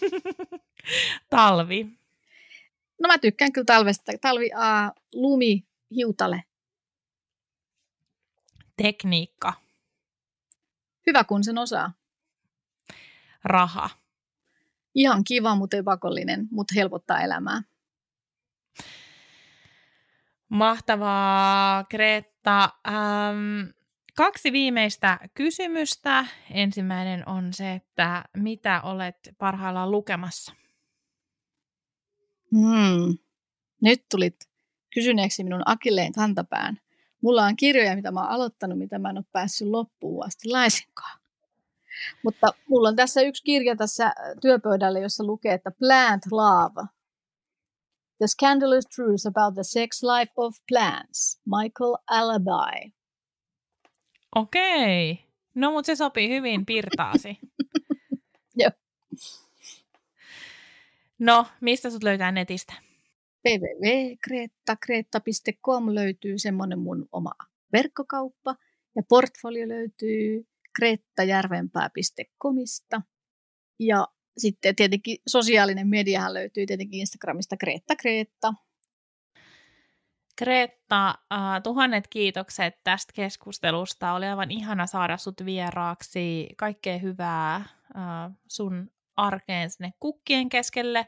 [1.30, 1.84] Talvi.
[3.00, 4.12] No mä tykkään kyllä talvesta.
[4.20, 6.44] Talvi, uh, lumi, hiutale.
[8.76, 9.52] Tekniikka.
[11.06, 11.92] Hyvä kun sen osaa.
[13.44, 13.90] Raha.
[14.94, 17.62] Ihan kiva, mutta ei pakollinen, mutta helpottaa elämää.
[20.50, 22.70] Mahtavaa, Greta.
[22.88, 23.70] Ähm,
[24.16, 26.26] kaksi viimeistä kysymystä.
[26.50, 30.54] Ensimmäinen on se, että mitä olet parhaillaan lukemassa?
[32.50, 33.18] Hmm.
[33.82, 34.36] Nyt tulit
[34.94, 36.78] kysyneeksi minun akilleen kantapään.
[37.22, 41.20] Mulla on kirjoja, mitä mä oon aloittanut, mitä mä en ole päässyt loppuun asti laisinkaan.
[42.24, 46.82] Mutta mulla on tässä yksi kirja tässä työpöydällä, jossa lukee, että Plant Love–
[48.20, 52.92] The Scandalous Truth About the Sex Life of Plants, Michael Alabai.
[54.36, 55.24] Okei.
[55.54, 57.38] No, mutta se sopii hyvin pirtaasi.
[58.60, 58.70] Joo.
[61.18, 62.74] No, mistä sut löytää netistä?
[63.48, 67.32] www.kreetta.com löytyy semmoinen mun oma
[67.72, 68.56] verkkokauppa
[68.96, 70.46] ja portfolio löytyy
[70.76, 73.02] kreettajärvenpää.comista
[73.78, 74.08] ja
[74.40, 78.54] sitten tietenkin sosiaalinen mediahan löytyy tietenkin Instagramista Kreetta Kreetta.
[80.36, 84.12] Kreetta, äh, tuhannet kiitokset tästä keskustelusta.
[84.12, 86.48] Oli aivan ihana saada sut vieraaksi.
[86.56, 87.64] Kaikkea hyvää äh,
[88.48, 91.06] sun arkeen sinne kukkien keskelle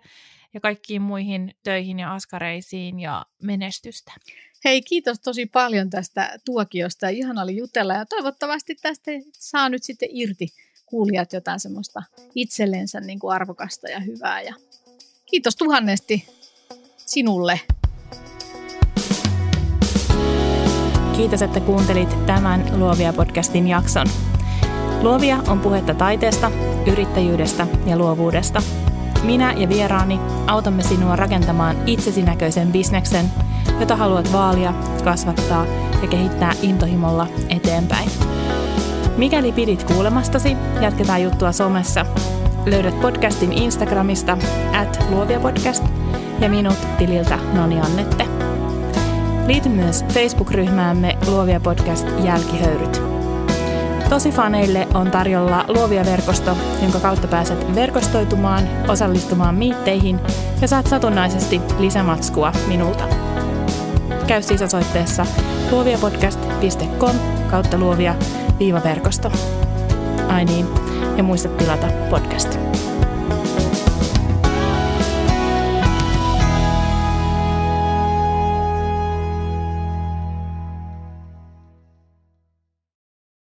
[0.54, 4.12] ja kaikkiin muihin töihin ja askareisiin ja menestystä.
[4.64, 7.08] Hei, kiitos tosi paljon tästä tuokiosta.
[7.08, 10.46] Ihana oli jutella ja toivottavasti tästä saa nyt sitten irti
[10.92, 12.02] kuulijat jotain semmoista
[12.34, 14.42] itsellensä niin kuin arvokasta ja hyvää.
[14.42, 14.54] Ja
[15.26, 16.28] kiitos tuhannesti
[16.96, 17.60] sinulle.
[21.16, 24.06] Kiitos, että kuuntelit tämän Luovia-podcastin jakson.
[25.02, 26.50] Luovia on puhetta taiteesta,
[26.86, 28.62] yrittäjyydestä ja luovuudesta.
[29.22, 33.26] Minä ja vieraani autamme sinua rakentamaan itsesi näköisen bisneksen,
[33.80, 34.74] jota haluat vaalia,
[35.04, 35.66] kasvattaa
[36.02, 38.08] ja kehittää intohimolla eteenpäin.
[39.16, 42.06] Mikäli pidit kuulemastasi, jatketaan juttua somessa.
[42.66, 44.38] Löydät podcastin Instagramista
[44.72, 45.84] at luoviapodcast
[46.40, 48.26] ja minut tililtä Noni Annette.
[49.46, 53.02] Liity myös Facebook-ryhmäämme Luovia Podcast Jälkihöyryt.
[54.08, 60.20] Tosi faneille on tarjolla Luovia verkosto, jonka kautta pääset verkostoitumaan, osallistumaan miitteihin
[60.60, 63.04] ja saat satunnaisesti lisämatskua minulta.
[64.26, 65.26] Käy siis osoitteessa
[65.70, 67.16] luoviapodcast.com
[67.50, 68.14] kautta luovia
[68.58, 69.32] viivaverkosto.
[70.28, 70.66] Ai niin,
[71.16, 72.58] ja muista tilata podcast.